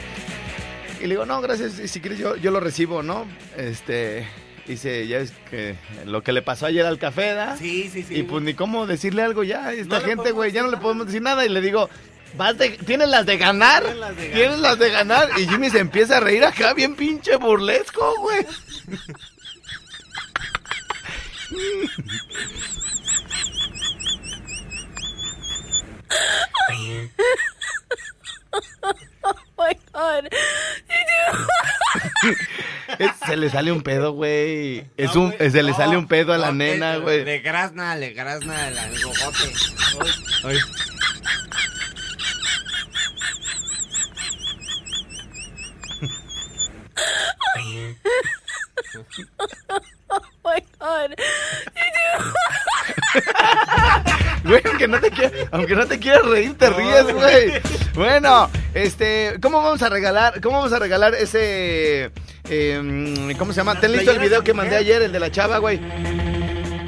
Y 1.00 1.02
le 1.02 1.10
digo, 1.10 1.24
no, 1.24 1.40
gracias, 1.40 1.74
si 1.88 2.00
quieres 2.00 2.18
yo, 2.18 2.34
yo 2.36 2.50
lo 2.50 2.58
recibo, 2.58 3.04
¿no? 3.04 3.26
Este, 3.56 4.26
dice, 4.66 5.06
ya 5.06 5.18
es 5.18 5.32
que 5.48 5.76
lo 6.04 6.22
que 6.24 6.32
le 6.32 6.42
pasó 6.42 6.66
ayer 6.66 6.84
al 6.84 6.98
café, 6.98 7.34
¿da? 7.34 7.56
Sí, 7.56 7.88
sí, 7.92 8.02
sí. 8.02 8.16
y 8.16 8.22
pues 8.24 8.42
ni 8.42 8.54
cómo 8.54 8.88
decirle 8.88 9.22
algo 9.22 9.44
ya 9.44 9.68
a 9.68 9.72
esta 9.72 10.00
No 10.00 10.04
gente, 10.04 10.32
güey, 10.32 10.50
ya 10.50 10.62
no 10.62 10.70
le 10.70 10.78
podemos 10.78 11.06
decir 11.06 11.22
nada. 11.22 11.46
Y 11.46 11.48
le 11.48 11.60
digo, 11.60 11.88
vas 12.34 12.56
de, 12.58 12.70
¿tienes 12.70 13.08
las 13.08 13.26
de 13.26 13.36
ganar? 13.38 13.82
Tienes 13.82 13.98
las 13.98 14.16
de 14.16 14.28
¿Tienes 14.28 14.58
las 14.58 14.78
de 14.78 14.90
ganar? 14.90 15.28
Y 15.38 15.46
Jimmy 15.48 15.70
se 15.70 15.78
empieza 15.78 16.18
a 16.18 16.20
reír 16.20 16.44
acá 16.44 16.74
bien 16.74 16.94
pinche 16.94 17.36
burlesco, 17.36 18.14
güey. 18.20 18.46
Oh 29.22 29.34
my 29.58 29.76
god. 29.92 30.28
Se 33.26 33.36
le 33.36 33.50
sale 33.50 33.72
un 33.72 33.82
pedo, 33.82 34.12
güey. 34.12 34.86
Es 34.96 35.14
un, 35.16 35.34
se 35.38 35.62
le 35.62 35.74
sale 35.74 35.96
un 35.96 36.06
pedo 36.08 36.32
a 36.32 36.38
la 36.38 36.52
nena, 36.52 36.96
güey. 36.96 37.24
Le 37.24 37.40
grazna, 37.40 37.96
le 37.96 38.10
grazna 38.10 38.68
el, 38.68 38.78
el 38.78 39.02
gogote. 39.02 39.52
Aunque 55.58 55.74
no 55.74 55.86
te 55.86 55.98
quieras 55.98 56.24
reír, 56.24 56.56
te 56.56 56.70
ríes, 56.70 57.12
güey. 57.12 57.60
Bueno, 57.94 58.48
este, 58.74 59.34
¿cómo 59.42 59.60
vamos 59.60 59.82
a 59.82 59.88
regalar, 59.88 60.40
cómo 60.40 60.58
vamos 60.58 60.72
a 60.72 60.78
regalar 60.78 61.14
ese, 61.14 62.10
eh, 62.48 63.34
¿cómo 63.38 63.52
se 63.52 63.58
llama? 63.58 63.80
Ten 63.80 63.92
listo 63.92 64.12
el 64.12 64.20
video 64.20 64.38
de 64.38 64.44
que 64.44 64.54
mandé 64.54 64.76
ayer, 64.76 65.02
el 65.02 65.12
de 65.12 65.20
la 65.20 65.30
chava, 65.32 65.58
güey. 65.58 65.80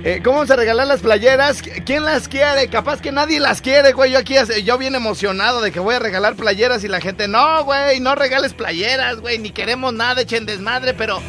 Eh, 0.02 0.22
¿Cómo 0.24 0.36
vamos 0.36 0.50
a 0.50 0.56
regalar 0.56 0.86
las 0.86 1.00
playeras? 1.00 1.62
¿Quién 1.84 2.04
las 2.04 2.26
quiere? 2.26 2.68
Capaz 2.68 3.02
que 3.02 3.12
nadie 3.12 3.38
las 3.38 3.60
quiere, 3.60 3.92
güey. 3.92 4.12
Yo 4.12 4.18
aquí, 4.18 4.34
yo 4.64 4.78
bien 4.78 4.94
emocionado 4.94 5.60
de 5.60 5.72
que 5.72 5.80
voy 5.80 5.96
a 5.96 5.98
regalar 5.98 6.36
playeras 6.36 6.84
y 6.84 6.88
la 6.88 7.00
gente, 7.00 7.28
no, 7.28 7.64
güey, 7.64 8.00
no 8.00 8.14
regales 8.14 8.54
playeras, 8.54 9.20
güey, 9.20 9.38
ni 9.38 9.50
queremos 9.50 9.92
nada, 9.92 10.22
echen 10.22 10.46
desmadre, 10.46 10.94
pero, 10.94 11.20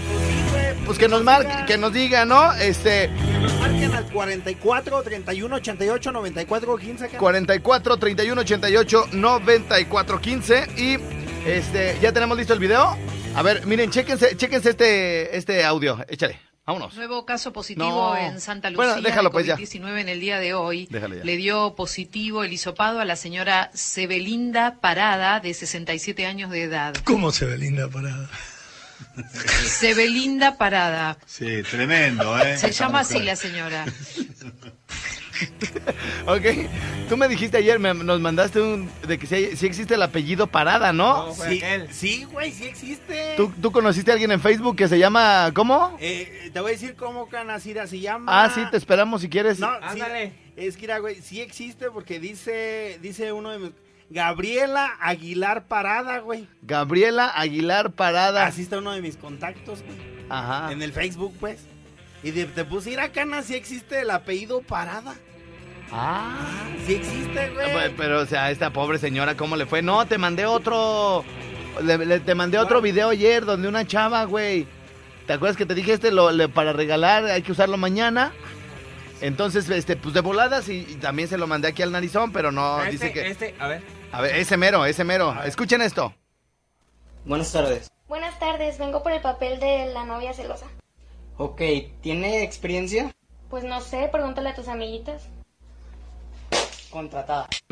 pues 0.92 1.00
que 1.00 1.08
nos 1.08 1.24
marque, 1.24 1.54
que 1.68 1.78
nos 1.78 1.94
diga, 1.94 2.26
¿no? 2.26 2.52
Este, 2.52 3.08
Nos 3.08 3.54
marquen 3.62 3.94
al 3.94 4.06
44 4.12 5.02
31 5.04 5.56
88 5.56 6.12
94 6.12 6.78
15. 6.78 7.06
acá. 7.06 7.18
44 7.18 7.98
31 7.98 8.42
88 8.42 9.08
94 9.14 10.20
15 10.20 10.68
y 10.76 10.98
este 11.48 11.98
ya 12.02 12.12
tenemos 12.12 12.38
listo 12.38 12.52
el 12.54 12.60
video. 12.60 12.98
A 13.36 13.42
ver, 13.42 13.66
miren, 13.66 13.90
chéquense, 13.90 14.36
chéquense 14.36 14.72
este 14.72 15.38
este 15.38 15.64
audio. 15.64 16.04
Échale. 16.10 16.38
Vámonos. 16.66 16.94
Nuevo 16.96 17.26
caso 17.26 17.54
positivo 17.54 17.86
No. 18.14 18.18
en 18.18 18.42
Santa 18.42 18.70
Lucía 18.70 18.86
Bueno, 18.86 19.02
déjalo, 19.02 19.32
pues, 19.32 19.46
ya. 19.46 19.56
COVID-19 19.58 19.98
en 20.02 20.10
el 20.10 20.20
día 20.20 20.40
de 20.40 20.54
hoy. 20.54 20.88
Déjalo 20.92 21.16
ya. 21.16 21.24
Le 21.24 21.38
dio 21.38 21.74
positivo 21.76 22.44
el 22.44 22.52
hisopado 22.52 23.00
a 23.00 23.06
la 23.06 23.16
señora 23.16 23.72
Sebelinda 23.74 24.76
Parada, 24.82 25.40
de 25.40 25.54
67 25.54 26.26
años 26.26 26.52
de 26.52 26.64
edad. 26.64 26.94
¿Cómo 27.06 27.32
se 27.32 27.46
ve 27.46 27.58
linda 27.58 27.88
parada? 27.88 28.30
Sebelinda 29.66 30.58
Parada. 30.58 31.18
Sí, 31.26 31.64
tremendo, 31.70 32.38
¿eh? 32.40 32.58
Se 32.58 32.72
llama 32.72 33.00
así 33.02 33.20
la 33.20 33.36
señora. 33.36 33.86
Ok. 36.28 36.44
Tú 37.10 37.18
me 37.18 37.28
dijiste 37.28 37.58
ayer, 37.58 37.80
me- 37.80 37.94
nos 37.94 38.20
mandaste 38.22 38.62
un 38.62 38.90
de 39.08 39.18
que 39.18 39.26
si, 39.26 39.58
si 39.58 39.66
existe 39.66 39.96
el 39.96 40.02
apellido 40.04 40.46
Parada, 40.48 40.94
¿no? 40.94 41.34
Sí, 41.34 41.62
sí, 41.92 42.24
güey, 42.26 42.52
sí 42.52 42.66
existe. 42.66 43.34
¿Tú, 43.38 43.52
tú 43.62 43.72
conociste 43.72 44.12
a 44.12 44.14
alguien 44.14 44.32
en 44.32 44.40
Facebook 44.40 44.76
que 44.76 44.88
se 44.88 45.00
llama 45.00 45.52
¿cómo? 45.54 45.98
Eh, 46.00 46.52
te 46.54 46.60
voy 46.60 46.70
a 46.70 46.74
decir 46.74 46.96
cómo 46.96 47.28
Canacira 47.28 47.88
se 47.88 48.00
llama. 48.00 48.44
Ah, 48.44 48.52
sí, 48.54 48.62
te 48.70 48.78
esperamos 48.78 49.22
si 49.22 49.30
quieres. 49.30 49.60
No, 49.60 49.72
sí, 49.94 50.02
es 50.56 50.76
que, 50.76 50.82
mira, 50.82 51.00
güey, 51.00 51.22
sí 51.22 51.42
existe 51.42 51.90
porque 51.90 52.20
dice, 52.20 53.00
dice 53.02 53.32
uno 53.32 53.50
de 53.50 53.60
mis... 53.60 53.72
Gabriela 54.12 54.98
Aguilar 55.00 55.64
Parada, 55.68 56.20
güey. 56.20 56.48
Gabriela 56.62 57.32
Aguilar 57.36 57.92
Parada. 57.92 58.46
Así 58.46 58.62
está 58.64 58.78
uno 58.80 58.92
de 58.92 59.02
mis 59.02 59.16
contactos, 59.18 59.82
güey. 59.84 59.98
Ajá. 60.30 60.72
En 60.72 60.82
el 60.82 60.92
Facebook, 60.94 61.34
pues. 61.40 61.62
Y 62.24 62.32
de- 62.32 62.46
te 62.46 62.66
puse 62.66 62.92
ir 62.92 63.00
a 63.00 63.12
Cana, 63.12 63.42
sí 63.42 63.56
existe 63.56 64.02
el 64.02 64.12
apellido 64.12 64.62
Parada. 64.62 65.16
Ah. 65.92 66.38
Sí 66.86 66.96
existe, 66.96 67.50
güey. 67.52 67.94
Pero, 67.98 68.20
o 68.22 68.26
sea, 68.26 68.52
esta 68.52 68.72
pobre 68.72 68.98
señora, 68.98 69.36
¿cómo 69.36 69.56
le 69.56 69.66
fue? 69.66 69.82
No, 69.82 70.06
te 70.06 70.18
mandé 70.18 70.46
otro. 70.46 71.24
le- 71.82 71.98
le- 72.06 72.20
te 72.20 72.36
mandé 72.36 72.58
otro 72.60 72.82
video 72.82 73.10
ayer 73.10 73.46
donde 73.46 73.68
una 73.70 73.88
chava, 73.88 74.26
güey. 74.26 74.68
¿Te 75.26 75.34
acuerdas 75.34 75.56
que 75.56 75.66
te 75.66 75.74
dije 75.74 75.94
este 75.94 76.12
lo, 76.12 76.30
le- 76.32 76.50
para 76.50 76.74
regalar 76.74 77.24
hay 77.26 77.42
que 77.44 77.54
usarlo 77.54 77.78
mañana? 77.78 78.34
Entonces, 79.22 79.70
este, 79.70 79.96
pues 79.96 80.14
de 80.14 80.20
voladas 80.20 80.68
y, 80.68 80.80
y 80.80 80.96
también 80.96 81.30
se 81.30 81.38
lo 81.38 81.48
mandé 81.48 81.70
aquí 81.70 81.82
al 81.82 81.92
narizón, 81.94 82.32
pero 82.34 82.52
no, 82.52 82.80
Este, 82.82 82.92
dice 82.92 83.12
que. 83.14 83.28
este, 83.28 83.56
a 83.60 83.68
ver. 83.68 83.82
A 84.12 84.22
ver, 84.22 84.36
ese 84.36 84.58
mero, 84.58 84.86
ese 84.86 85.04
mero. 85.04 85.42
Escuchen 85.44 85.82
esto. 85.82 86.14
Buenas 87.26 87.52
tardes. 87.52 87.90
Buenas 88.08 88.38
tardes, 88.40 88.78
vengo 88.78 89.04
por 89.04 89.14
el 89.14 89.22
papel 89.22 89.60
de 89.60 89.86
la 89.94 90.04
novia 90.04 90.34
celosa. 90.34 90.66
Ok, 91.38 91.62
¿tiene 92.02 92.44
experiencia? 92.44 93.12
Pues 93.50 93.64
no 93.64 93.80
sé, 93.80 94.10
pregúntale 94.12 94.50
a 94.50 94.56
tus 94.56 94.68
amiguitas. 94.68 95.30
Contratada. 96.90 97.48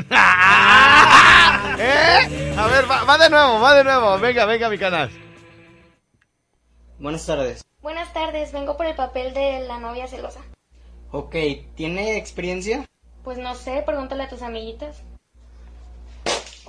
¿Eh? 1.77 2.55
A 2.57 2.67
ver, 2.67 2.89
va, 2.89 3.03
va 3.03 3.17
de 3.17 3.29
nuevo, 3.29 3.59
va 3.59 3.73
de 3.73 3.83
nuevo. 3.83 4.17
Venga, 4.19 4.45
venga, 4.45 4.69
mi 4.69 4.77
canal. 4.77 5.11
Buenas 6.99 7.25
tardes. 7.25 7.65
Buenas 7.81 8.13
tardes, 8.13 8.53
vengo 8.53 8.77
por 8.77 8.85
el 8.85 8.95
papel 8.95 9.33
de 9.33 9.59
la 9.67 9.79
novia 9.79 10.07
celosa. 10.07 10.39
Ok, 11.11 11.35
¿tiene 11.75 12.17
experiencia? 12.17 12.85
Pues 13.23 13.37
no 13.37 13.55
sé, 13.55 13.83
pregúntale 13.85 14.23
a 14.23 14.29
tus 14.29 14.41
amiguitas. 14.41 15.03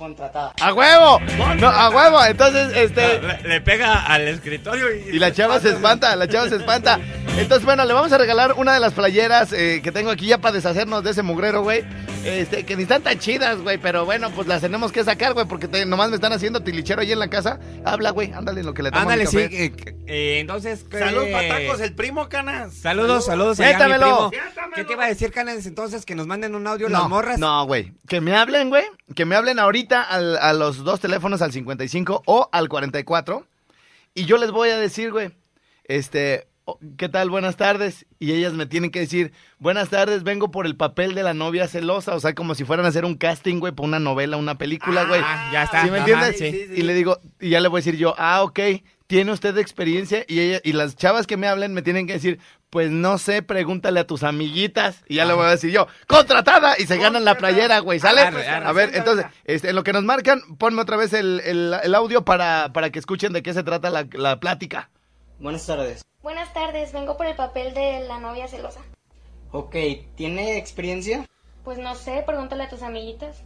Contratada. 0.01 0.51
¡A 0.59 0.73
huevo! 0.73 1.19
No, 1.59 1.67
a 1.67 1.89
huevo. 1.91 2.25
Entonces, 2.25 2.75
este. 2.75 3.21
Le, 3.21 3.47
le 3.47 3.61
pega 3.61 4.03
al 4.07 4.27
escritorio 4.27 4.87
y... 4.95 5.15
Y 5.15 5.19
la 5.19 5.31
chava 5.31 5.59
se 5.59 5.69
espanta, 5.69 6.15
la 6.15 6.27
chava 6.27 6.49
se 6.49 6.55
espanta. 6.55 6.99
Entonces, 7.37 7.63
bueno, 7.63 7.85
le 7.85 7.93
vamos 7.93 8.11
a 8.11 8.17
regalar 8.17 8.53
una 8.53 8.73
de 8.73 8.79
las 8.79 8.93
playeras 8.93 9.53
eh, 9.53 9.79
que 9.83 9.91
tengo 9.91 10.09
aquí 10.09 10.25
ya 10.25 10.39
para 10.39 10.53
deshacernos 10.55 11.03
de 11.03 11.11
ese 11.11 11.21
mugrero, 11.21 11.61
güey. 11.61 11.83
Este, 12.25 12.65
que 12.65 12.75
ni 12.75 12.83
están 12.83 13.01
tan 13.03 13.17
chidas, 13.19 13.59
güey, 13.61 13.77
pero 13.77 14.05
bueno, 14.05 14.29
pues 14.31 14.47
las 14.47 14.61
tenemos 14.61 14.91
que 14.91 15.03
sacar, 15.03 15.33
güey, 15.33 15.47
porque 15.47 15.67
te- 15.67 15.85
nomás 15.85 16.09
me 16.09 16.15
están 16.15 16.33
haciendo 16.33 16.61
tilichero 16.61 17.01
ahí 17.01 17.11
en 17.11 17.19
la 17.19 17.29
casa. 17.29 17.59
Habla, 17.85 18.09
güey, 18.11 18.31
ándale 18.33 18.59
en 18.61 18.65
lo 18.67 18.73
que 18.73 18.83
le 18.83 18.89
tomo 18.91 19.01
Ándale, 19.03 19.23
mi 19.25 19.29
sí. 19.29 19.37
eh, 19.39 19.73
eh, 20.07 20.37
entonces... 20.39 20.83
¿qué- 20.89 20.99
Saludos, 20.99 21.29
patacos, 21.31 21.79
el 21.79 21.93
primo 21.93 22.27
Canas. 22.27 22.73
Saludos, 22.75 23.25
saludos 23.25 23.59
allá, 23.59 23.69
mi 23.69 23.75
Siéntamelo. 23.77 24.29
primo. 24.29 24.43
¿Qué 24.75 24.83
te 24.83 24.93
iba 24.93 25.05
a 25.05 25.07
decir, 25.07 25.31
Canes, 25.31 25.65
entonces? 25.65 26.05
Que 26.05 26.13
nos 26.15 26.27
manden 26.27 26.53
un 26.55 26.65
audio 26.67 26.89
No, 26.89 26.99
las 26.99 27.09
morras. 27.09 27.39
No, 27.39 27.65
güey. 27.65 27.93
Que 28.07 28.19
me 28.21 28.35
hablen, 28.35 28.69
güey. 28.69 28.83
Que 29.15 29.25
me 29.25 29.35
hablen 29.35 29.59
ahorita 29.59 30.01
al- 30.01 30.37
a 30.37 30.53
los 30.53 30.83
dos 30.83 30.99
teléfonos, 30.99 31.41
al 31.41 31.51
55 31.51 32.23
o 32.25 32.49
al 32.51 32.69
44. 32.69 33.45
Y 34.13 34.25
yo 34.25 34.37
les 34.37 34.51
voy 34.51 34.69
a 34.69 34.77
decir, 34.77 35.11
güey. 35.11 35.31
Este, 35.85 36.47
"Oh, 36.65 36.77
¿qué 36.97 37.09
tal? 37.09 37.29
Buenas 37.29 37.57
tardes. 37.57 38.05
Y 38.19 38.31
ellas 38.33 38.53
me 38.53 38.65
tienen 38.65 38.91
que 38.91 38.99
decir, 38.99 39.33
buenas 39.59 39.89
tardes, 39.89 40.23
vengo 40.23 40.51
por 40.51 40.65
el 40.65 40.75
papel 40.75 41.15
de 41.15 41.23
la 41.23 41.33
novia 41.33 41.67
celosa. 41.67 42.15
O 42.15 42.19
sea, 42.19 42.33
como 42.35 42.55
si 42.55 42.63
fueran 42.63 42.85
a 42.85 42.89
hacer 42.89 43.03
un 43.05 43.15
casting, 43.15 43.59
güey, 43.59 43.73
para 43.73 43.87
una 43.87 43.99
novela, 43.99 44.37
una 44.37 44.57
película, 44.57 45.03
güey. 45.05 45.21
Ah, 45.23 45.49
ya 45.51 45.63
está. 45.63 45.83
¿Sí 45.83 45.91
me 45.91 45.97
entiendes? 45.99 46.37
sí. 46.37 46.51
Sí, 46.51 46.65
sí. 46.67 46.73
Y 46.77 46.81
le 46.83 46.93
digo, 46.93 47.19
y 47.39 47.49
ya 47.49 47.59
le 47.59 47.67
voy 47.67 47.79
a 47.79 47.83
decir 47.83 47.97
yo, 47.97 48.13
ah, 48.17 48.43
ok, 48.43 48.59
¿tiene 49.07 49.31
usted 49.31 49.57
experiencia? 49.57 50.23
Y 50.27 50.39
ella, 50.39 50.61
y 50.63 50.73
las 50.73 50.95
chavas 50.95 51.25
que 51.27 51.35
me 51.37 51.47
hablen 51.47 51.73
me 51.73 51.81
tienen 51.81 52.05
que 52.07 52.13
decir, 52.13 52.39
pues 52.71 52.89
no 52.89 53.19
sé, 53.19 53.43
pregúntale 53.43 53.99
a 53.99 54.07
tus 54.07 54.23
amiguitas. 54.23 55.03
Y 55.07 55.15
ya 55.17 55.25
le 55.25 55.33
voy 55.33 55.45
a 55.45 55.49
decir 55.51 55.71
yo, 55.71 55.87
contratada, 56.07 56.75
y 56.79 56.87
se 56.87 56.97
ganan 56.97 57.23
la 57.25 57.35
playera, 57.37 57.79
güey, 57.79 57.99
¿sale? 57.99 58.21
Arre, 58.21 58.47
arre. 58.47 58.65
A 58.65 58.71
ver, 58.71 58.91
entonces, 58.95 59.27
este, 59.45 59.69
en 59.69 59.75
lo 59.75 59.83
que 59.83 59.93
nos 59.93 60.03
marcan, 60.03 60.41
ponme 60.57 60.81
otra 60.81 60.97
vez 60.97 61.13
el, 61.13 61.41
el- 61.41 61.75
el 61.83 61.93
audio 61.95 62.25
para, 62.25 62.71
para 62.73 62.89
que 62.89 62.97
escuchen 62.97 63.33
de 63.33 63.43
qué 63.43 63.53
se 63.53 63.61
trata 63.63 63.89
la, 63.91 64.07
la 64.13 64.39
plática. 64.39 64.89
Buenas 65.39 65.65
tardes. 65.67 66.03
Buenas 66.23 66.53
tardes, 66.53 66.93
vengo 66.93 67.17
por 67.17 67.25
el 67.25 67.35
papel 67.35 67.73
de 67.73 68.05
la 68.07 68.19
novia 68.19 68.47
celosa. 68.47 68.79
Ok, 69.51 69.75
¿tiene 70.15 70.57
experiencia? 70.57 71.27
Pues 71.63 71.77
no 71.77 71.93
sé, 71.95 72.23
pregúntale 72.25 72.63
a 72.63 72.69
tus 72.69 72.83
amiguitas. 72.83 73.43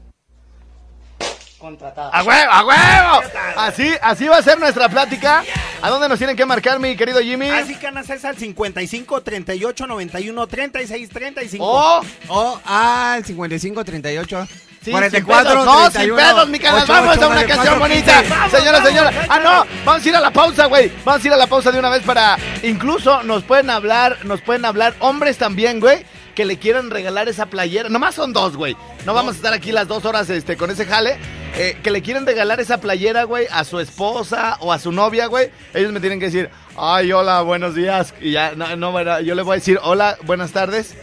Contratada. 1.66 2.12
¡A 2.12 2.24
huevo, 2.24 2.52
a 2.52 2.64
huevo! 2.64 3.22
Así, 3.58 3.92
así 4.00 4.28
va 4.28 4.38
a 4.38 4.42
ser 4.44 4.60
nuestra 4.60 4.88
plática. 4.88 5.44
¿A 5.82 5.90
dónde 5.90 6.08
nos 6.08 6.20
tienen 6.20 6.36
que 6.36 6.46
marcar, 6.46 6.80
mi 6.80 6.96
querido 6.96 7.20
Jimmy? 7.22 7.50
Así 7.50 7.74
canas 7.74 8.08
es 8.12 8.24
al 8.24 8.38
55 8.38 9.22
38 9.22 9.88
91 9.88 10.46
36 10.46 11.10
35. 11.10 11.66
¡Oh! 11.66 12.02
O 12.28 12.62
al 12.64 13.26
55 13.26 13.84
38 13.84 14.48
Sí, 14.84 14.92
44 14.92 15.50
sin 15.50 15.60
pedos, 15.60 15.66
no, 15.66 15.84
sin 15.86 15.92
31, 15.94 16.16
pedos, 16.16 16.50
mi 16.50 16.60
canal. 16.60 16.84
8, 16.84 16.94
Vamos 16.94 17.10
a 17.10 17.12
8, 17.14 17.26
una 17.26 17.36
94, 17.36 17.56
canción 17.56 17.80
bonita. 17.80 18.22
15. 18.22 18.58
Señora, 18.58 18.84
señora. 18.84 19.26
Ah, 19.28 19.40
no. 19.40 19.66
Vamos 19.84 20.06
a 20.06 20.10
ir 20.10 20.16
a 20.16 20.20
la 20.20 20.32
pausa, 20.32 20.66
güey. 20.68 20.92
Vamos 21.04 21.24
a 21.24 21.28
ir 21.28 21.34
a 21.34 21.38
la 21.38 21.48
pausa 21.48 21.72
de 21.72 21.80
una 21.80 21.90
vez 21.90 22.04
para. 22.04 22.38
Incluso 22.62 23.24
nos 23.24 23.44
pueden 23.44 23.72
hablar, 23.72 24.20
nos 24.24 24.42
pueden 24.42 24.66
hablar 24.66 24.94
hombres 25.00 25.40
también, 25.40 25.80
güey. 25.80 26.06
Que 26.36 26.46
le 26.46 26.60
quieran 26.60 26.92
regalar 26.92 27.28
esa 27.28 27.48
playera. 27.48 27.90
Nomás 27.90 28.14
son 28.14 28.34
dos, 28.34 28.56
güey. 28.56 28.78
No 29.04 29.16
vamos 29.16 29.34
a 29.34 29.38
estar 29.38 29.54
aquí 29.54 29.72
las 29.72 29.88
dos 29.88 30.06
horas 30.06 30.30
este, 30.30 30.58
con 30.58 30.70
ese 30.70 30.86
jale. 30.86 31.18
Eh, 31.58 31.78
que 31.82 31.90
le 31.90 32.02
quieren 32.02 32.26
regalar 32.26 32.60
esa 32.60 32.80
playera, 32.82 33.24
güey, 33.24 33.48
a 33.50 33.64
su 33.64 33.80
esposa 33.80 34.58
o 34.60 34.74
a 34.74 34.80
su 34.80 34.92
novia, 34.92 35.28
güey. 35.28 35.52
Ellos 35.74 35.94
me 35.94 36.02
tienen 36.02 36.20
que 36.20 36.26
decir, 36.26 36.50
ay, 36.78 37.14
hola, 37.14 37.42
buenos 37.44 37.76
días. 37.76 38.14
Y 38.20 38.32
ya, 38.32 38.54
no, 38.58 38.76
no, 38.76 38.92
bueno, 38.92 39.22
yo 39.22 39.36
le 39.36 39.42
voy 39.42 39.54
a 39.54 39.60
decir, 39.60 39.80
hola, 39.82 40.18
buenas 40.24 40.52
tardes. 40.52 40.96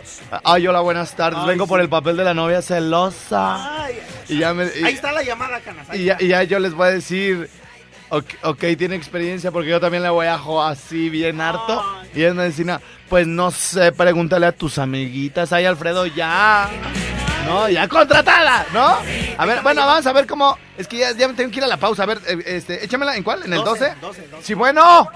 Ay, 0.44 0.66
hola, 0.66 0.80
buenas 0.80 1.16
tardes. 1.16 1.38
Ay, 1.42 1.48
Vengo 1.48 1.64
sí. 1.64 1.68
por 1.70 1.80
el 1.80 1.88
papel 1.88 2.18
de 2.18 2.24
la 2.24 2.34
novia 2.34 2.60
celosa. 2.60 3.84
Ay, 3.84 3.98
Y 4.28 4.38
ya 4.40 4.52
me. 4.52 4.64
y- 4.78 4.84
ahí 4.84 4.92
está 4.94 5.10
la 5.12 5.22
llamada, 5.22 5.58
canas. 5.60 5.86
y 5.94 6.04
ya, 6.04 6.18
y 6.20 6.28
ya 6.28 6.42
yo 6.42 6.58
les 6.58 6.74
voy 6.74 6.88
a 6.88 6.90
decir, 6.90 7.48
ok, 8.10 8.26
ok, 8.42 8.64
tiene 8.76 8.94
experiencia 8.94 9.50
porque 9.52 9.70
yo 9.70 9.80
también 9.80 10.02
le 10.02 10.10
voy 10.10 10.26
a 10.26 10.36
jo 10.38 10.62
así 10.62 11.08
bien 11.08 11.40
harto. 11.40 11.82
Y 12.14 12.20
ellos 12.20 12.34
me 12.34 12.42
decían, 12.42 12.78
pues 13.08 13.26
no 13.26 13.50
sé, 13.50 13.90
pregúntale 13.92 14.44
a 14.44 14.52
tus 14.52 14.76
amiguitas. 14.76 15.50
Ay, 15.54 15.64
Alfredo, 15.64 16.04
ya. 16.04 16.68
No, 17.52 17.68
ya 17.68 17.86
contratada, 17.86 18.64
¿no? 18.72 18.96
A 19.36 19.46
ver, 19.46 19.60
bueno, 19.62 19.86
vamos 19.86 20.06
a 20.06 20.12
ver 20.12 20.26
cómo. 20.26 20.56
Es 20.78 20.88
que 20.88 20.98
ya, 20.98 21.14
tengo 21.14 21.50
que 21.50 21.58
ir 21.58 21.64
a 21.64 21.66
la 21.66 21.76
pausa. 21.76 22.04
A 22.04 22.06
ver, 22.06 22.18
eh, 22.26 22.42
este, 22.46 22.84
échamela, 22.84 23.14
¿en 23.16 23.22
cuál? 23.22 23.42
¿En 23.44 23.52
el 23.52 23.62
12? 23.62 23.94
12, 24.00 24.28
12. 24.28 24.42
Sí, 24.42 24.54
bueno. 24.54 25.08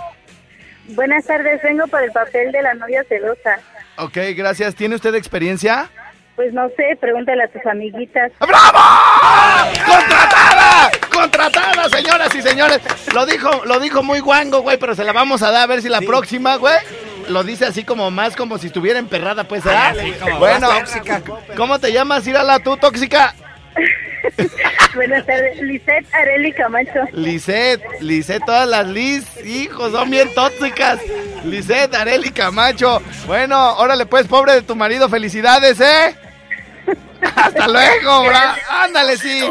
Buenas 0.89 1.25
tardes, 1.25 1.63
vengo 1.63 1.87
por 1.87 2.03
el 2.03 2.13
papel 2.13 2.53
de 2.53 2.63
la 2.63 2.75
novia 2.75 3.03
celosa. 3.09 3.59
Ok, 3.97 4.19
gracias. 4.37 4.75
¿Tiene 4.75 4.95
usted 4.95 5.15
experiencia? 5.15 5.91
Pues 6.37 6.53
no 6.53 6.69
sé, 6.77 6.99
pregúntale 7.01 7.45
a 7.45 7.49
tus 7.49 7.65
amiguitas. 7.65 8.31
¡Bravo! 8.39 8.79
¡Contratada! 9.87 10.91
¡Contratada, 11.11 11.89
señoras 11.89 12.35
y 12.35 12.43
señores! 12.43 12.81
Lo 13.15 13.25
dijo, 13.25 13.65
lo 13.65 13.81
dijo 13.81 14.03
muy 14.03 14.21
guango, 14.21 14.61
güey, 14.61 14.77
pero 14.77 14.95
se 14.95 15.03
la 15.03 15.15
vamos 15.15 15.43
a 15.43 15.51
dar 15.51 15.63
a 15.63 15.67
ver 15.67 15.81
si 15.81 15.89
la 15.89 16.03
próxima, 16.03 16.57
güey, 16.57 16.77
lo 17.29 17.43
dice 17.43 17.67
así 17.67 17.85
como 17.85 18.11
más 18.11 18.37
como 18.37 18.59
si 18.59 18.69
estuviera 18.69 18.99
emperrada, 18.99 19.45
pues, 19.45 19.65
¿verdad? 19.65 19.95
sí, 20.01 20.13
como 20.21 20.39
bueno, 20.39 20.69
tóxica. 20.69 21.23
¿cómo 21.57 21.79
te 21.79 21.93
llamas, 21.93 22.27
Irala, 22.27 22.59
tú, 22.59 22.77
tóxica? 22.77 23.35
Buenas 24.95 25.27
tardes, 25.27 25.61
Lisette 25.61 26.07
Areli 26.13 26.53
Camacho. 26.53 27.01
Lisette, 27.13 27.83
Lisette, 28.01 28.45
todas 28.45 28.69
las 28.69 28.87
Liz, 28.87 29.25
hijos, 29.45 29.93
son 29.93 30.11
bien 30.11 30.33
tóxicas. 30.35 31.01
Lisette, 31.45 31.95
Areli 31.95 32.31
Camacho. 32.31 33.03
Bueno, 33.27 33.77
órale, 33.77 34.07
pues, 34.07 34.27
pobre 34.27 34.55
de 34.55 34.63
tu 34.63 34.75
marido, 34.75 35.09
felicidades, 35.09 35.81
¿eh? 35.81 36.17
Hasta 37.35 37.69
luego, 37.69 38.25
bra. 38.25 38.57
Ándale, 38.69 39.17
sí. 39.17 39.43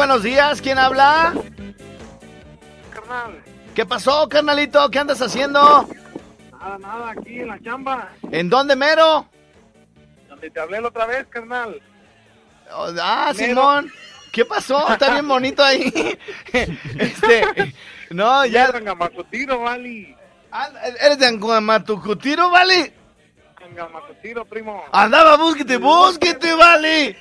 Buenos 0.00 0.22
días. 0.22 0.62
¿Quién 0.62 0.78
habla? 0.78 1.34
Carnal, 2.90 3.42
¿Qué 3.74 3.84
pasó, 3.84 4.26
carnalito? 4.30 4.90
¿Qué 4.90 4.98
andas 4.98 5.20
haciendo? 5.20 5.86
nada, 6.58 6.78
nada, 6.78 7.10
aquí 7.10 7.40
en 7.40 7.48
la 7.48 7.60
chamba. 7.60 8.08
¿En 8.32 8.48
dónde, 8.48 8.76
mero? 8.76 9.26
Donde 10.26 10.48
te 10.48 10.58
hablé 10.58 10.80
la 10.80 10.88
otra 10.88 11.04
vez, 11.04 11.26
carnal. 11.28 11.82
Oh, 12.72 12.88
Ah, 12.98 13.34
Mero. 13.36 13.46
Simón. 13.48 13.92
¿Qué 14.32 14.46
pasó? 14.46 14.90
Está 14.90 15.10
bien 15.10 15.28
bonito 15.34 15.62
ahí. 15.62 15.92
Este, 16.98 17.74
no, 18.08 18.46
ya. 18.46 18.68
Angamacutiro, 18.68 19.60
vale. 19.60 20.16
Anda, 20.50 20.80
¿Eres 20.86 21.18
de 21.18 21.26
Anguamatucutiro, 21.26 22.48
vale? 22.50 22.94
Angamacutiro, 23.62 24.46
primo. 24.46 24.82
Andaba, 24.92 25.36
búsquete, 25.36 25.76
búsquete, 25.76 26.54
vale. 26.54 27.18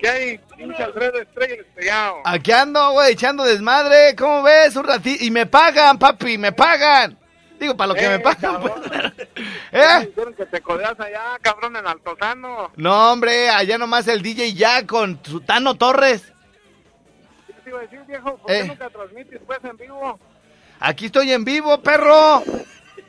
¿Qué 0.00 0.08
hay? 0.08 0.40
Aquí 2.24 2.52
ando, 2.52 2.92
güey, 2.92 3.12
echando 3.12 3.44
desmadre. 3.44 4.14
¿Cómo 4.16 4.42
ves? 4.42 4.74
Un 4.76 4.84
ratito. 4.84 5.24
Y 5.24 5.30
me 5.30 5.46
pagan, 5.46 5.98
papi, 5.98 6.38
me 6.38 6.52
pagan. 6.52 7.18
Digo, 7.58 7.76
para 7.76 7.88
lo 7.88 7.94
que 7.94 8.08
me 8.08 8.18
pagan. 8.20 8.60
pues. 8.60 8.72
¿Eh? 9.72 10.06
Dijeron 10.06 10.34
que 10.34 10.46
te 10.46 10.60
codeas 10.60 10.98
allá, 11.00 11.38
cabrón, 11.40 11.76
en 11.76 11.86
Altozano. 11.86 12.70
No, 12.76 13.12
hombre, 13.12 13.48
allá 13.50 13.78
nomás 13.78 14.08
el 14.08 14.22
DJ 14.22 14.54
ya 14.54 14.86
con 14.86 15.18
su 15.22 15.40
Tano 15.40 15.74
Torres. 15.74 16.22
¿Qué 17.46 17.52
te 17.64 17.70
iba 17.70 17.78
a 17.78 17.82
decir, 17.82 18.00
viejo? 18.06 18.36
¿Por 18.38 18.50
Eh. 18.50 18.60
qué 18.62 18.68
nunca 18.68 18.90
transmites, 18.90 19.40
pues, 19.46 19.58
en 19.64 19.76
vivo? 19.76 20.18
Aquí 20.80 21.06
estoy 21.06 21.32
en 21.32 21.44
vivo, 21.44 21.80
perro. 21.82 22.42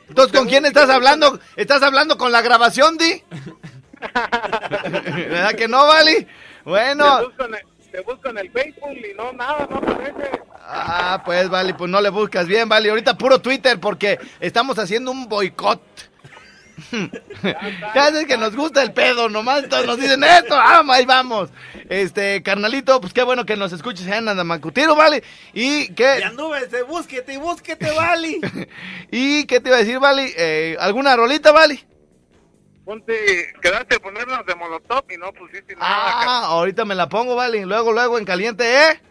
Entonces, 0.08 0.36
¿con 0.38 0.48
quién 0.48 0.64
estás 0.64 0.88
hablando? 0.88 1.38
¿Estás 1.56 1.82
hablando 1.82 2.16
con 2.16 2.32
la 2.32 2.40
grabación, 2.40 2.96
Di? 2.96 3.22
¿Verdad 4.00 5.54
que 5.54 5.68
no, 5.68 5.86
Vali? 5.86 6.26
Bueno. 6.64 7.18
Te 7.18 7.24
busco, 7.24 7.44
en 7.44 7.54
el, 7.54 7.90
te 7.90 8.00
busco 8.00 8.28
en 8.30 8.38
el 8.38 8.50
Facebook 8.50 8.92
y 8.92 9.14
no, 9.14 9.32
nada, 9.32 9.66
no 9.70 9.76
aparece. 9.76 10.30
Ah, 10.70 11.22
pues, 11.24 11.48
Vali, 11.48 11.72
pues 11.72 11.90
no 11.90 12.00
le 12.00 12.10
buscas 12.10 12.46
bien, 12.46 12.68
Vali. 12.68 12.88
Ahorita 12.88 13.16
puro 13.16 13.40
Twitter 13.40 13.80
porque 13.80 14.18
estamos 14.40 14.78
haciendo 14.78 15.10
un 15.10 15.28
boicot. 15.28 15.80
Ya 17.94 18.04
sabes 18.04 18.26
que 18.26 18.36
nos 18.36 18.54
gusta 18.54 18.82
el 18.82 18.92
pedo, 18.92 19.28
nomás 19.28 19.68
todos 19.68 19.86
nos 19.86 19.98
dicen 19.98 20.22
esto, 20.22 20.54
ah, 20.54 20.82
ahí 20.90 21.04
vamos. 21.04 21.50
Este, 21.88 22.42
carnalito, 22.42 23.00
pues 23.00 23.12
qué 23.12 23.22
bueno 23.22 23.44
que 23.46 23.56
nos 23.56 23.72
escuches 23.72 24.06
en 24.06 24.28
Andamacutiro, 24.28 24.94
¿vale? 24.94 25.22
Y 25.52 25.68
Y 25.78 25.88
qué, 25.94 26.24
anduve, 26.24 26.66
búsquete, 26.86 27.38
búsquete, 27.38 27.90
Vali. 27.92 28.40
y 29.10 29.44
qué 29.46 29.60
te 29.60 29.68
iba 29.68 29.76
a 29.76 29.80
decir, 29.80 29.98
Vali, 29.98 30.32
eh, 30.36 30.76
¿alguna 30.80 31.16
rolita, 31.16 31.52
Vali? 31.52 31.84
Ponte, 32.88 33.52
quedaste 33.60 33.96
a 33.96 33.98
ponerlas 33.98 34.46
de 34.46 34.54
Molotov 34.54 35.04
y 35.10 35.18
no 35.18 35.30
pusiste 35.30 35.76
nada. 35.76 35.86
Ah, 35.90 36.44
ahorita 36.46 36.86
me 36.86 36.94
la 36.94 37.06
pongo, 37.06 37.36
Vali, 37.36 37.66
luego, 37.66 37.92
luego 37.92 38.16
en 38.16 38.24
caliente, 38.24 38.64
¿eh? 38.64 39.02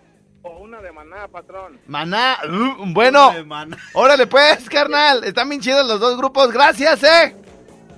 O 0.42 0.62
una 0.62 0.82
de 0.82 0.92
maná, 0.92 1.28
patrón. 1.28 1.80
Maná, 1.86 2.40
uh, 2.44 2.86
bueno, 2.88 3.30
Ay, 3.30 3.46
mana. 3.46 3.78
órale 3.94 4.26
pues, 4.26 4.68
carnal, 4.68 5.24
están 5.26 5.48
bien 5.50 5.62
chidos 5.62 5.86
los 5.86 6.00
dos 6.00 6.18
grupos, 6.18 6.52
gracias, 6.52 7.04
¿eh? 7.04 7.36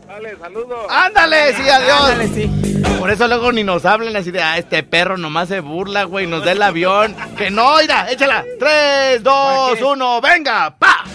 Dale, 0.05 0.37
saludos. 0.37 0.85
Ándale, 0.89 1.53
sí, 1.53 1.69
adiós. 1.69 2.01
Ándale, 2.01 2.27
sí. 2.27 2.83
Por 2.99 3.09
eso 3.09 3.29
luego 3.29 3.53
ni 3.53 3.63
nos 3.63 3.85
hablen 3.85 4.17
así 4.17 4.31
de, 4.31 4.41
ah, 4.41 4.57
este 4.57 4.83
perro 4.83 5.15
nomás 5.15 5.47
se 5.47 5.61
burla, 5.61 6.03
güey, 6.03 6.27
nos 6.27 6.43
da 6.43 6.51
el 6.51 6.61
avión. 6.61 7.15
Que 7.37 7.49
no, 7.49 7.77
mira, 7.77 8.11
échala. 8.11 8.43
3, 8.59 9.23
2, 9.23 9.81
1, 9.81 10.19
venga, 10.19 10.75
pa. 10.77 11.05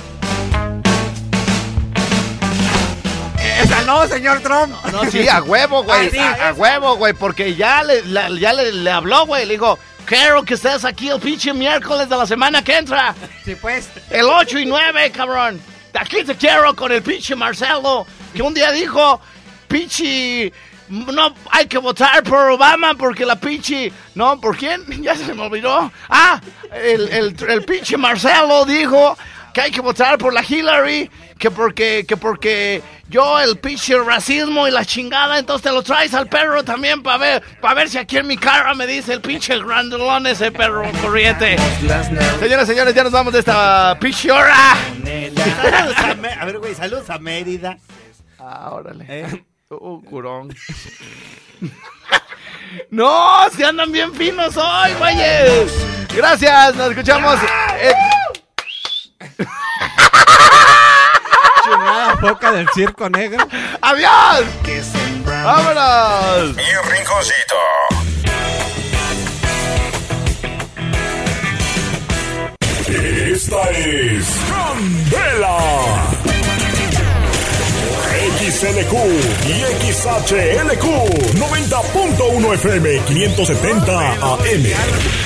Esa 3.63 3.83
no, 3.83 4.07
señor 4.07 4.41
Trump. 4.41 4.75
No, 4.93 5.05
sí, 5.11 5.29
a 5.29 5.43
huevo, 5.43 5.83
güey. 5.85 6.07
Ah, 6.07 6.11
sí. 6.11 6.19
a, 6.19 6.49
a 6.49 6.53
huevo, 6.53 6.97
güey, 6.97 7.13
porque 7.15 7.55
ya 7.55 7.83
le, 7.83 8.03
la- 8.07 8.29
ya 8.31 8.53
le, 8.53 8.73
le 8.73 8.91
habló, 8.91 9.27
güey. 9.27 9.47
Le 9.47 9.55
dijo, 9.55 9.79
quiero 10.05 10.43
que 10.45 10.55
estés 10.55 10.85
aquí 10.85 11.09
el 11.09 11.21
pinche 11.21 11.53
miércoles 11.53 12.09
de 12.09 12.17
la 12.17 12.27
semana 12.27 12.63
que 12.65 12.77
entra. 12.77 13.15
Sí, 13.45 13.55
pues. 13.55 13.89
El 14.11 14.25
8 14.27 14.59
y 14.59 14.67
9, 14.67 15.11
cabrón. 15.13 15.61
Aquí 15.95 16.25
te 16.25 16.35
quiero 16.37 16.75
con 16.75 16.91
el 16.91 17.03
pinche 17.03 17.37
Marcelo, 17.37 18.05
que 18.35 18.43
un 18.43 18.53
día 18.53 18.73
dijo, 18.73 19.21
pinche, 19.69 20.53
no 20.89 21.35
hay 21.51 21.67
que 21.67 21.79
votar 21.79 22.23
por 22.25 22.51
Obama 22.51 22.95
porque 22.95 23.25
la 23.25 23.37
pinche, 23.37 23.93
no, 24.17 24.41
¿por 24.41 24.57
quién? 24.57 24.85
Ya 25.03 25.15
se 25.15 25.33
me 25.35 25.43
olvidó. 25.43 25.93
Ah, 26.09 26.41
el, 26.73 27.09
el, 27.11 27.37
el 27.49 27.65
pinche 27.65 27.97
Marcelo 27.97 28.65
dijo, 28.65 29.17
que 29.53 29.61
hay 29.61 29.71
que 29.71 29.81
votar 29.81 30.19
por 30.19 30.33
la 30.33 30.43
Hillary, 30.43 31.09
que 31.45 31.51
porque, 31.51 32.07
que 32.09 32.17
porque 32.17 32.83
yo 33.11 33.39
el 33.39 33.59
pinche 33.59 33.99
racismo 33.99 34.67
y 34.67 34.71
la 34.71 34.83
chingada, 34.83 35.39
entonces 35.39 35.63
te 35.63 35.71
lo 35.73 35.83
traes 35.83 36.15
al 36.15 36.27
perro 36.27 36.65
también 36.65 37.03
para 37.03 37.19
ver, 37.19 37.43
para 37.61 37.75
ver 37.75 37.91
si 37.91 37.99
aquí 37.99 38.17
en 38.17 38.27
mi 38.27 38.39
cara 38.39 38.73
me 38.75 38.87
dice 38.87 39.13
el 39.13 39.21
pinche 39.21 39.59
grandolón 39.59 40.27
ese 40.27 40.51
perro 40.51 40.91
corriente. 41.03 41.59
Señoras, 42.41 42.67
señores, 42.67 42.95
ya 42.95 43.05
nos 43.05 43.13
vamos 43.13 43.35
de 43.35 43.41
esta 43.41 43.95
pinche 44.01 44.31
hora. 44.31 44.73
A, 46.41 46.45
ver, 46.47 46.61
güey, 46.61 46.75
saludos 46.75 47.11
a 47.11 47.19
Mérida. 47.19 47.77
Ah, 48.39 48.71
órale. 48.73 49.05
¿Eh? 49.07 49.45
Uh, 49.69 50.03
curón. 50.03 50.49
no, 52.91 53.51
se 53.55 53.67
andan 53.67 53.93
bien 53.93 54.15
finos 54.15 54.57
hoy, 54.57 54.95
güeyes. 54.99 55.71
Gracias, 56.17 56.75
nos 56.75 56.89
escuchamos. 56.89 57.39
Foca 62.29 62.53
del 62.53 62.67
circo 62.75 63.11
negro. 63.11 63.47
¡Adiós! 63.83 64.45
¡Vámonos! 65.27 66.57
Mi 66.57 66.63
rinconcito. 66.91 67.57
Esta 72.89 73.71
es 73.71 74.27
Candela. 74.49 75.59
XLQ 78.41 78.95
y 79.47 79.93
XHLQ 79.93 80.85
90.1 81.35 82.55
FM 82.55 83.01
570 83.07 84.13
AM 84.13 84.65